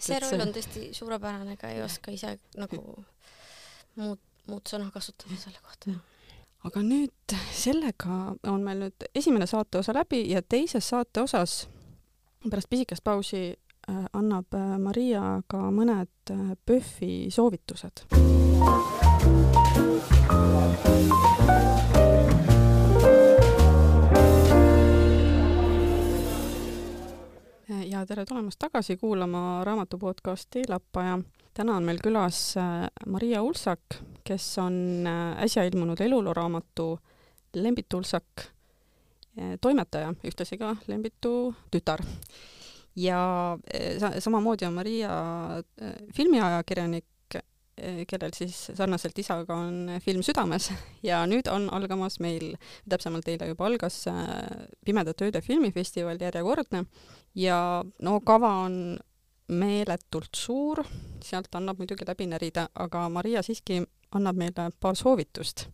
see 0.00 0.18
roll 0.22 0.42
on 0.46 0.52
tõesti 0.54 0.88
suurepärane, 0.96 1.56
ega 1.56 1.70
ei 1.72 1.82
oska 1.84 2.14
ise 2.14 2.36
nagu 2.58 2.82
muud, 3.96 4.20
muud 4.50 4.68
sõna 4.68 4.90
kasutada 4.94 5.38
selle 5.40 5.62
kohta. 5.62 5.96
aga 6.66 6.82
nüüd 6.82 7.36
sellega 7.54 8.18
on 8.50 8.66
meil 8.66 8.86
nüüd 8.86 9.08
esimene 9.14 9.46
saateosa 9.46 9.94
läbi 9.94 10.24
ja 10.32 10.42
teises 10.42 10.88
saateosas 10.88 11.66
pärast 12.50 12.70
pisikest 12.70 13.04
pausi 13.04 13.54
äh, 13.88 14.04
annab 14.12 14.54
äh, 14.54 14.78
Maria 14.78 15.42
ka 15.48 15.68
mõned 15.70 16.30
äh, 16.30 16.54
PÖFFi 16.66 17.30
soovitused. 17.30 18.06
Ja 27.96 28.06
tere 28.06 28.24
tulemast 28.28 28.58
tagasi 28.60 28.96
kuulama 28.96 29.64
raamatu 29.64 29.98
podcasti 29.98 30.62
Lappaja. 30.68 31.18
täna 31.54 31.76
on 31.76 31.84
meil 31.84 31.98
külas 32.04 32.56
äh, 32.60 32.88
Maria 33.06 33.42
Ulsak, 33.42 33.80
kes 34.24 34.58
on 34.58 35.06
äh, 35.06 35.42
äsja 35.44 35.64
ilmunud 35.64 36.00
elulooraamatu 36.00 36.98
Lembitu 37.54 37.96
Ulsak 37.96 38.44
äh, 39.38 39.56
toimetaja, 39.60 40.12
ühtlasi 40.24 40.58
ka 40.58 40.76
Lembitu 40.86 41.54
tütar. 41.70 42.04
ja 42.96 43.58
samamoodi 44.18 44.66
on 44.66 44.72
Maria 44.74 45.10
filmiajakirjanik 46.16 47.04
kellel 48.08 48.32
siis 48.32 48.70
sarnaselt 48.74 49.18
isaga 49.18 49.54
on 49.54 49.98
film 50.00 50.22
südames 50.24 50.70
ja 51.10 51.26
nüüd 51.28 51.48
on 51.52 51.68
algamas 51.72 52.20
meil, 52.20 52.56
täpsemalt 52.88 53.28
eile 53.28 53.48
juba 53.52 53.66
algas 53.66 54.04
Pimedate 54.84 55.28
Ööde 55.28 55.40
filmifestival 55.44 56.20
järjekordne 56.20 56.84
ja 57.36 57.84
no 58.02 58.20
kava 58.24 58.52
on 58.64 58.96
meeletult 59.48 60.34
suur, 60.34 60.82
sealt 61.22 61.54
annab 61.54 61.78
muidugi 61.78 62.06
läbi 62.08 62.26
närida, 62.30 62.66
aga 62.74 63.06
Maria 63.12 63.42
siiski 63.46 63.82
annab 64.16 64.38
meile 64.40 64.70
paar 64.80 64.96
soovitust, 64.98 65.66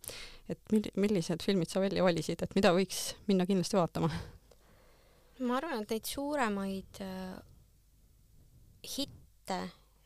et 0.49 0.59
mil-, 0.73 0.91
millised 0.99 1.41
filmid 1.45 1.71
sa 1.71 1.81
välja 1.81 2.05
valisid, 2.05 2.43
et 2.43 2.55
mida 2.57 2.73
võiks 2.75 3.13
minna 3.29 3.47
kindlasti 3.49 3.79
vaatama? 3.79 4.11
ma 5.43 5.57
arvan, 5.57 5.81
et 5.81 5.91
neid 5.91 6.07
suuremaid 6.07 7.01
äh, 7.03 7.33
hitte 8.95 9.57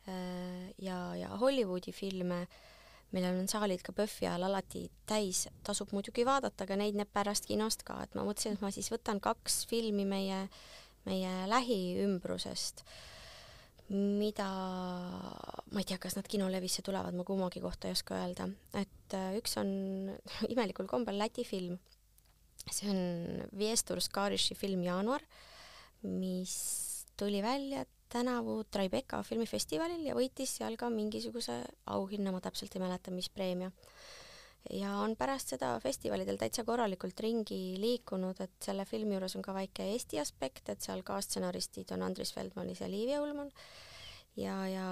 äh, 0.08 0.72
ja, 0.82 0.98
ja 1.18 1.28
Hollywoodi 1.38 1.92
filme, 1.94 2.46
millel 3.14 3.38
on 3.42 3.48
saalid 3.48 3.84
ka 3.84 3.92
PÖFFi 3.96 4.26
ajal 4.26 4.48
alati 4.48 4.86
täis, 5.08 5.46
tasub 5.64 5.92
muidugi 5.96 6.26
vaadata, 6.26 6.64
aga 6.64 6.80
neid 6.80 6.98
näeb 6.98 7.12
pärast 7.12 7.46
kinost 7.48 7.84
ka, 7.86 8.00
et 8.04 8.16
ma 8.18 8.24
mõtlesin, 8.26 8.56
et 8.56 8.64
ma 8.64 8.72
siis 8.74 8.90
võtan 8.92 9.20
kaks 9.24 9.62
filmi 9.70 10.08
meie, 10.08 10.46
meie 11.08 11.32
lähiümbrusest. 11.50 12.84
Äh, 12.84 13.04
mida, 13.88 14.48
ma 15.72 15.80
ei 15.80 15.86
tea, 15.88 15.96
kas 16.00 16.16
nad 16.18 16.26
kinolevisse 16.28 16.84
tulevad, 16.84 17.16
ma 17.16 17.24
kummagi 17.24 17.62
kohta 17.64 17.88
ei 17.88 17.96
oska 17.96 18.18
öelda, 18.20 18.48
et 18.76 19.16
äh, 19.16 19.36
üks 19.40 19.56
on 19.60 19.70
imelikul 20.52 20.88
kombel 20.90 21.18
Läti 21.20 21.44
film. 21.48 21.78
see 22.68 22.90
on 22.90 22.98
Viestur 23.56 24.00
Skariši 24.04 24.52
film 24.58 24.82
Jaanuar, 24.84 25.22
mis 26.04 27.06
tuli 27.16 27.40
välja 27.42 27.86
tänavu 28.12 28.60
Tribeca 28.68 29.22
filmifestivalil 29.24 30.04
ja 30.04 30.16
võitis 30.16 30.58
seal 30.58 30.76
ka 30.76 30.90
mingisuguse 30.92 31.62
auhinna, 31.88 32.32
ma 32.34 32.42
täpselt 32.44 32.76
ei 32.76 32.82
mäleta, 32.82 33.12
mis 33.14 33.30
preemia 33.32 33.70
ja 34.70 34.94
on 35.02 35.14
pärast 35.16 35.54
seda 35.54 35.74
festivalidel 35.82 36.38
täitsa 36.40 36.64
korralikult 36.66 37.20
ringi 37.24 37.78
liikunud, 37.80 38.40
et 38.44 38.56
selle 38.64 38.84
filmi 38.88 39.16
juures 39.16 39.36
on 39.38 39.44
ka 39.46 39.54
väike 39.56 39.86
Eesti 39.94 40.20
aspekt, 40.20 40.68
et 40.68 40.84
seal 40.84 41.04
kaasstsenaristid 41.06 41.94
on 41.96 42.04
Andris 42.08 42.34
Feldmanis 42.36 42.82
ja 42.84 42.90
Liivi 42.90 43.16
Ullmann. 43.18 43.54
Ja, 44.36 44.60
ja 44.68 44.88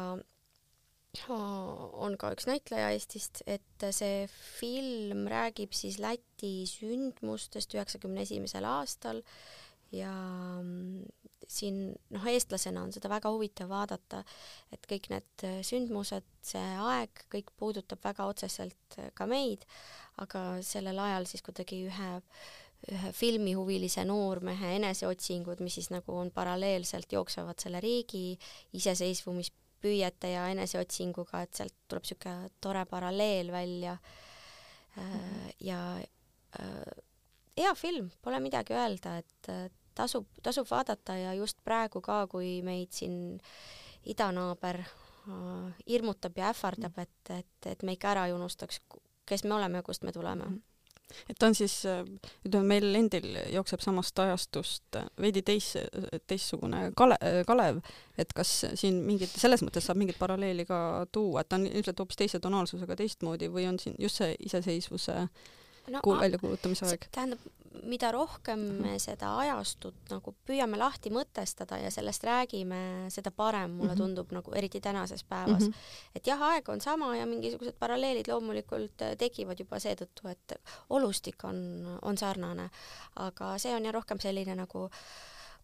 on 1.26 2.16
ka 2.20 2.32
üks 2.34 2.48
näitleja 2.48 2.90
Eestist, 2.94 3.42
et 3.46 3.86
see 3.94 4.26
film 4.30 5.26
räägib 5.32 5.72
siis 5.76 6.00
Läti 6.02 6.66
sündmustest 6.68 7.76
üheksakümne 7.76 8.24
esimesel 8.26 8.66
aastal 8.68 9.22
ja 9.94 10.12
mm, 10.60 11.06
siin 11.48 11.94
noh, 12.14 12.26
eestlasena 12.30 12.82
on 12.82 12.92
seda 12.94 13.10
väga 13.12 13.30
huvitav 13.34 13.68
vaadata, 13.70 14.22
et 14.74 14.86
kõik 14.90 15.10
need 15.12 15.46
sündmused, 15.66 16.26
see 16.42 16.62
aeg, 16.82 17.26
kõik 17.32 17.52
puudutab 17.58 18.02
väga 18.04 18.26
otseselt 18.30 18.98
ka 19.14 19.26
meid, 19.30 19.66
aga 20.22 20.62
sellel 20.66 20.98
ajal 21.06 21.28
siis 21.28 21.44
kuidagi 21.46 21.84
ühe 21.90 22.12
ühe 22.92 23.12
filmihuvilise 23.16 24.04
noormehe 24.06 24.76
eneseotsingud, 24.78 25.62
mis 25.64 25.78
siis 25.80 25.88
nagu 25.90 26.14
on 26.14 26.30
paralleelselt 26.34 27.12
jooksevad 27.12 27.58
selle 27.62 27.80
riigi 27.82 28.36
iseseisvumispüüete 28.78 30.30
ja 30.34 30.46
eneseotsinguga, 30.52 31.42
et 31.46 31.58
sealt 31.58 31.74
tuleb 31.88 32.06
niisugune 32.06 32.52
tore 32.62 32.84
paralleel 32.90 33.50
välja. 33.54 33.96
Äh, 34.98 35.48
ja 35.66 35.80
äh, 36.60 37.02
hea 37.56 37.74
film, 37.74 38.10
pole 38.22 38.40
midagi 38.44 38.76
öelda, 38.76 39.18
et 39.18 39.50
tasub, 39.96 40.28
tasub 40.42 40.68
vaadata 40.70 41.16
ja 41.18 41.34
just 41.34 41.58
praegu 41.64 42.02
ka, 42.04 42.22
kui 42.30 42.60
meid 42.66 42.92
siin 42.96 43.40
idanaaber 44.06 44.82
äh, 44.84 45.74
hirmutab 45.88 46.38
ja 46.38 46.52
ähvardab, 46.52 47.02
et, 47.02 47.34
et, 47.40 47.72
et 47.72 47.82
me 47.82 47.96
ikka 47.96 48.14
ära 48.14 48.28
ei 48.28 48.36
unustaks, 48.36 48.80
kes 49.26 49.44
me 49.44 49.56
oleme 49.58 49.82
ja 49.82 49.86
kust 49.86 50.06
me 50.06 50.14
tuleme. 50.14 50.52
Mm. 50.52 50.64
Et 51.30 51.42
on 51.42 51.54
siis, 51.54 51.74
ütleme, 52.46 52.66
meil 52.66 52.98
endil 52.98 53.28
jookseb 53.54 53.82
samast 53.84 54.18
ajastust 54.24 54.98
veidi 55.22 55.42
teis, 55.46 55.72
teistsugune 56.26 56.88
Kale-, 56.98 57.44
Kalev, 57.46 57.78
et 58.18 58.32
kas 58.36 58.52
siin 58.74 58.98
mingit, 59.06 59.30
selles 59.30 59.62
mõttes 59.62 59.86
saab 59.86 60.00
mingit 60.00 60.18
paralleeli 60.18 60.66
ka 60.68 60.80
tuua, 61.14 61.42
et 61.42 61.50
ta 61.50 61.60
on 61.60 61.68
ilmselt 61.68 62.02
hoopis 62.02 62.18
teise 62.22 62.40
tonaalsusega 62.42 62.98
teistmoodi 62.98 63.50
või 63.52 63.68
on 63.70 63.78
siin 63.82 63.94
just 64.02 64.22
see 64.22 64.34
iseseisvuse 64.48 65.28
no, 65.92 66.00
väljakuulutamise 66.20 66.86
aeg? 66.88 67.06
tähendab, 67.14 67.42
mida 67.86 68.10
rohkem 68.12 68.60
me 68.60 68.94
mhm. 68.94 69.02
seda 69.02 69.32
ajastut 69.42 70.10
nagu 70.10 70.34
püüame 70.48 70.78
lahti 70.80 71.10
mõtestada 71.14 71.78
ja 71.80 71.90
sellest 71.94 72.24
räägime, 72.26 72.80
seda 73.12 73.30
parem 73.30 73.76
mulle 73.78 73.94
mhm. 73.94 74.00
tundub 74.02 74.34
nagu 74.36 74.54
eriti 74.56 74.80
tänases 74.80 75.24
päevas 75.24 75.62
mm. 75.62 75.70
-hmm. 75.70 76.16
et 76.16 76.26
jah, 76.26 76.42
aeg 76.50 76.68
on 76.68 76.80
sama 76.80 77.16
ja 77.16 77.26
mingisugused 77.26 77.76
paralleelid 77.78 78.28
loomulikult 78.28 79.02
äh, 79.02 79.16
tekivad 79.18 79.60
juba 79.60 79.78
seetõttu, 79.78 80.28
et 80.28 80.58
olustik 80.90 81.44
on, 81.44 81.98
on 82.02 82.18
sarnane, 82.18 82.70
aga 83.16 83.58
see 83.58 83.74
on 83.74 83.84
jah 83.84 83.94
rohkem 83.94 84.20
selline 84.20 84.54
nagu 84.54 84.88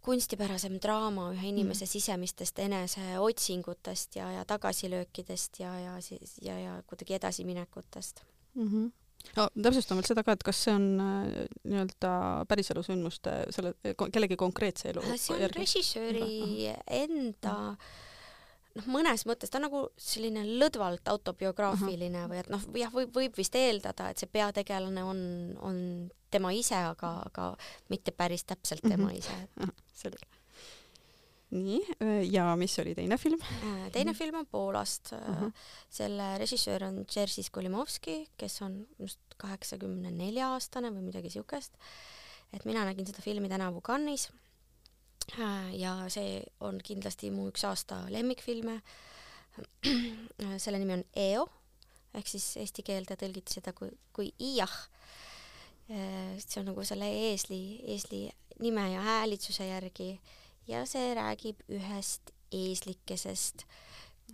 kunstipärasem 0.02 0.80
draama 0.82 1.28
ühe 1.30 1.48
inimese 1.48 1.84
mm. 1.84 1.88
sisemistest 1.88 2.58
eneseotsingutest 2.58 4.16
ja, 4.16 4.30
ja 4.32 4.44
tagasilöökidest 4.44 5.60
ja, 5.60 5.78
ja 5.78 6.00
siis 6.00 6.38
ja, 6.42 6.58
ja 6.58 6.82
kuidagi 6.86 7.14
edasiminekutest 7.14 8.24
mm. 8.54 8.68
-hmm 8.68 9.01
no 9.36 9.48
täpsustan 9.54 9.98
veel 9.98 10.08
seda 10.08 10.24
ka, 10.26 10.36
et 10.36 10.46
kas 10.46 10.62
see 10.66 10.74
on 10.76 10.86
äh, 11.02 11.26
nii-öelda 11.64 12.12
päriselu 12.50 12.84
sündmuste 12.86 13.34
selle 13.54 13.74
kellegi 13.98 14.38
konkreetse 14.40 14.90
elu 14.92 15.04
see 15.14 15.36
on 15.36 15.44
järgi? 15.46 15.60
režissööri 15.62 16.72
enda 17.02 17.56
noh, 18.78 18.88
mõnes 18.88 19.26
mõttes 19.28 19.52
ta 19.52 19.60
on 19.60 19.68
nagu 19.68 19.84
selline 20.00 20.44
lõdvalt 20.62 21.08
autobiograafiline 21.12 22.24
-huh. 22.24 22.32
või 22.32 22.42
et 22.42 22.52
noh, 22.52 22.66
jah, 22.78 22.92
võib, 22.94 23.14
võib 23.14 23.38
vist 23.38 23.56
eeldada, 23.58 24.10
et 24.10 24.22
see 24.22 24.30
peategelane 24.32 25.04
on, 25.04 25.24
on 25.60 25.80
tema 26.32 26.52
ise, 26.56 26.78
aga, 26.92 27.18
aga 27.28 27.50
mitte 27.92 28.14
päris 28.16 28.44
täpselt 28.48 28.82
tema 28.82 29.10
uh 29.10 29.12
-huh. 29.12 29.18
ise. 29.18 29.72
selge 30.04 30.30
nii, 31.52 31.80
ja 32.32 32.46
mis 32.56 32.74
oli 32.82 32.94
teine 32.96 33.18
film? 33.20 33.40
Äh, 33.42 33.86
teine 33.92 34.14
film 34.16 34.40
on 34.40 34.46
Poolast 34.46 35.12
uh. 35.12 35.18
-huh. 35.18 35.52
selle 35.90 36.38
režissöör 36.38 36.84
on 36.84 37.04
Jerzy 37.16 37.42
Skolimovski, 37.42 38.28
kes 38.36 38.62
on 38.62 38.86
just 38.98 39.20
kaheksakümne 39.36 40.10
nelja 40.10 40.52
aastane 40.52 40.90
või 40.90 41.02
midagi 41.10 41.30
siukest. 41.30 41.72
et 42.52 42.64
mina 42.64 42.84
nägin 42.84 43.06
seda 43.06 43.22
filmi 43.22 43.48
tänavu 43.48 43.80
Cannes'is. 43.80 44.30
Äh, 45.40 45.74
ja 45.74 46.08
see 46.08 46.42
on 46.60 46.80
kindlasti 46.84 47.30
mu 47.30 47.48
üks 47.48 47.64
aasta 47.64 48.04
lemmikfilme. 48.08 48.82
selle 50.64 50.78
nimi 50.78 50.92
on 50.92 51.04
EO 51.16 51.48
ehk 52.14 52.28
siis 52.28 52.56
eesti 52.56 52.82
keelde 52.82 53.16
tõlgiti 53.16 53.56
seda 53.56 53.72
kui, 53.72 53.90
kui 54.12 54.32
Iah. 54.40 54.76
Äh, 55.90 56.38
see 56.38 56.60
on 56.60 56.70
nagu 56.72 56.84
selle 56.84 57.08
eesli, 57.28 57.80
eesli 57.94 58.30
nime 58.62 58.92
ja 58.92 59.00
häälitsuse 59.00 59.66
järgi 59.66 60.14
ja 60.68 60.84
see 60.86 61.14
räägib 61.14 61.62
ühest 61.72 62.32
eeslikesest, 62.52 63.64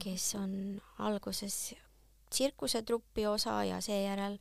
kes 0.03 0.35
on 0.39 0.81
alguses 0.99 1.75
tsirkusetrupi 2.31 3.27
osa 3.27 3.65
ja 3.65 3.81
seejärel 3.81 4.39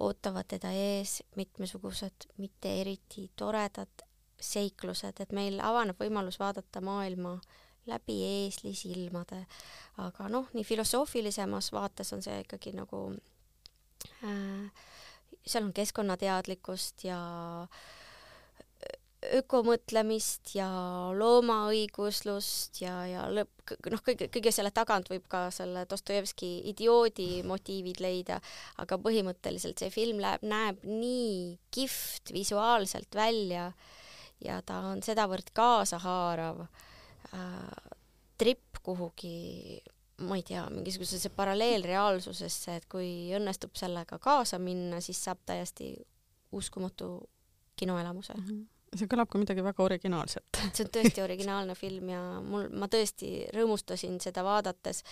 ootavad 0.00 0.48
teda 0.48 0.70
ees 0.72 1.22
mitmesugused 1.36 2.28
mitte 2.36 2.80
eriti 2.80 3.30
toredad 3.36 4.04
seiklused, 4.40 5.20
et 5.20 5.32
meil 5.32 5.60
avaneb 5.64 5.96
võimalus 6.00 6.38
vaadata 6.38 6.82
maailma 6.84 7.38
läbi 7.86 8.16
eesli 8.26 8.74
silmade. 8.74 9.46
aga 9.96 10.28
noh, 10.28 10.50
nii 10.52 10.64
filosoofilisemas 10.64 11.72
vaates 11.72 12.12
on 12.12 12.22
see 12.22 12.40
ikkagi 12.44 12.74
nagu 12.76 13.00
äh, 14.24 14.84
seal 15.46 15.64
on 15.64 15.72
keskkonnateadlikkust 15.72 17.06
ja 17.08 17.20
äh, 17.62 17.95
ökomõtlemist 19.38 20.54
ja 20.56 20.66
loomaõiguslust 21.16 22.80
ja, 22.82 22.94
ja 23.08 23.24
lõpp, 23.32 23.74
noh, 23.90 24.02
kõige, 24.04 24.28
kõige 24.32 24.52
selle 24.54 24.72
tagant 24.74 25.10
võib 25.10 25.26
ka 25.30 25.46
selle 25.54 25.86
Dostojevski 25.90 26.50
idioodi 26.72 27.42
motiivid 27.46 28.00
leida, 28.04 28.40
aga 28.82 28.98
põhimõtteliselt 29.02 29.82
see 29.82 29.92
film 29.94 30.20
läheb, 30.22 30.44
näeb 30.46 30.84
nii 30.86 31.56
kihvt 31.74 32.32
visuaalselt 32.36 33.14
välja 33.16 33.70
ja 34.44 34.60
ta 34.66 34.82
on 34.92 35.02
sedavõrd 35.04 35.50
kaasahaarav 35.56 36.64
äh, 36.66 37.92
tripp 38.38 38.82
kuhugi 38.86 39.82
ma 40.24 40.38
ei 40.38 40.44
tea, 40.46 40.62
mingisugusesse 40.72 41.28
paralleelreaalsusesse, 41.36 42.76
et 42.78 42.86
kui 42.88 43.10
õnnestub 43.36 43.74
sellega 43.76 44.16
kaasa 44.22 44.60
minna, 44.62 45.02
siis 45.04 45.20
saab 45.24 45.42
täiesti 45.44 45.92
uskumatu 46.56 47.18
kinoelamuse 47.76 48.32
mm. 48.32 48.46
-hmm 48.46 48.75
see 49.00 49.10
kõlab 49.10 49.30
ka 49.30 49.40
midagi 49.40 49.64
väga 49.64 49.84
originaalset. 49.84 50.60
see 50.72 50.86
on 50.86 50.92
tõesti 50.96 51.24
originaalne 51.24 51.76
film 51.78 52.10
ja 52.12 52.22
mul, 52.44 52.68
ma 52.72 52.88
tõesti 52.92 53.46
rõõmustasin 53.54 54.18
seda 54.22 54.44
vaadates, 54.46 55.02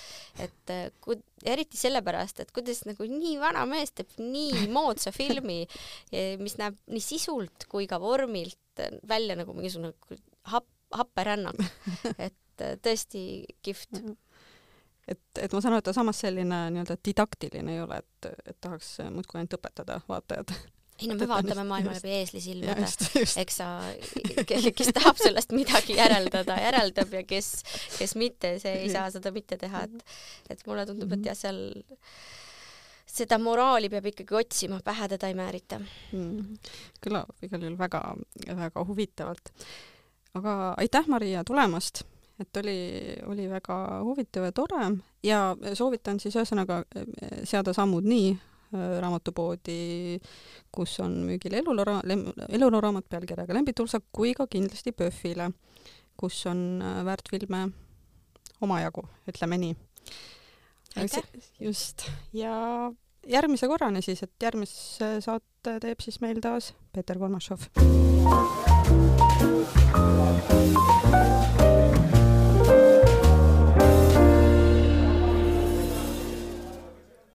et 0.42 0.74
äh, 0.74 0.88
ku-, 1.04 1.20
eriti 1.44 1.80
sellepärast, 1.80 2.42
et 2.44 2.52
kuidas 2.54 2.84
nagu 2.88 3.08
nii 3.08 3.38
vana 3.42 3.64
mees 3.68 3.94
teeb 3.94 4.16
nii 4.20 4.68
moodsa 4.72 5.12
filmi, 5.14 5.64
mis 6.40 6.58
näeb 6.60 6.78
nii 6.90 7.02
sisult 7.02 7.66
kui 7.70 7.88
ka 7.90 8.00
vormilt 8.02 8.84
välja 9.08 9.36
nagu 9.38 9.54
mingisugune 9.54 9.92
happ, 10.50 10.68
happerännak, 10.94 11.58
et 12.18 12.62
äh, 12.62 12.76
tõesti 12.82 13.44
kihvt. 13.64 14.00
Et, 15.08 15.20
et 15.36 15.52
ma 15.52 15.60
saan 15.60 15.74
aru, 15.74 15.82
et 15.82 15.88
ta 15.90 15.92
samas 15.96 16.22
selline 16.24 16.62
nii-öelda 16.72 16.96
didaktiline 17.04 17.74
ei 17.74 17.82
ole, 17.84 18.00
et, 18.00 18.30
et 18.48 18.56
tahaks 18.64 18.96
muudkui 19.12 19.40
ainult 19.40 19.58
õpetada 19.58 19.98
vaatajad 20.08 20.54
ei 21.00 21.08
no 21.10 21.16
me 21.18 21.26
vaatame 21.28 21.64
maailma 21.66 21.96
läbi 21.96 22.12
eesli 22.20 22.40
silmade, 22.42 22.86
just. 22.86 23.36
eks 23.40 23.58
sa, 23.58 23.68
kes 24.46 24.92
tahab 24.94 25.18
sellest 25.18 25.54
midagi 25.56 25.96
järeldada, 25.98 26.56
järeldab 26.62 27.16
ja 27.18 27.24
kes, 27.26 27.50
kes 27.98 28.14
mitte, 28.20 28.54
see 28.62 28.84
ei 28.84 28.92
saa 28.92 29.08
seda 29.14 29.34
mitte 29.34 29.58
teha, 29.60 29.84
et, 29.88 30.14
et 30.54 30.64
mulle 30.68 30.86
tundub, 30.86 31.16
et 31.16 31.30
jah, 31.30 31.38
seal 31.38 31.60
seda 33.14 33.38
moraali 33.42 33.90
peab 33.90 34.06
ikkagi 34.10 34.38
otsima, 34.38 34.80
pähe 34.86 35.10
teda 35.10 35.30
ei 35.30 35.36
määrita. 35.38 35.80
Mm.. 36.14 36.56
kõlab 37.04 37.46
igal 37.46 37.66
juhul 37.66 37.78
väga, 37.78 38.02
väga 38.62 38.86
huvitavalt. 38.88 39.52
aga 40.38 40.74
aitäh, 40.82 41.10
Maria, 41.10 41.44
tulemast, 41.46 42.04
et 42.42 42.62
oli, 42.62 42.78
oli 43.30 43.50
väga 43.50 43.76
huvitav 44.06 44.48
ja 44.48 44.54
tore. 44.54 44.88
Ja 45.26 45.44
soovitan 45.74 46.18
siis 46.20 46.34
ühesõnaga 46.38 46.82
eh, 46.94 47.06
seada 47.46 47.74
sammud 47.74 48.06
nii 48.06 48.32
eh, 48.32 48.53
raamatupoodi, 48.74 50.18
kus 50.74 50.98
on 51.04 51.16
müügil 51.28 51.58
eluloo, 51.60 52.00
eluloo-raamat 52.48 53.08
pealkirjaga 53.10 53.56
Lembitulsak, 53.56 54.08
kui 54.12 54.34
ka 54.36 54.48
kindlasti 54.50 54.92
PÖFFile, 54.92 55.50
kus 56.20 56.42
on 56.50 56.82
eh, 56.82 57.00
väärtfilme 57.06 57.64
omajagu, 58.64 59.06
ütleme 59.30 59.58
nii. 59.60 59.76
just, 61.60 62.06
ja 62.32 62.54
järgmise 63.28 63.68
korrani 63.68 64.02
siis, 64.02 64.22
et 64.22 64.34
järgmise 64.42 65.16
saate 65.24 65.78
teeb 65.82 66.04
siis 66.04 66.20
meil 66.24 66.40
taas 66.44 66.72
Peeter 66.92 67.18
Kolmašov. 67.18 67.68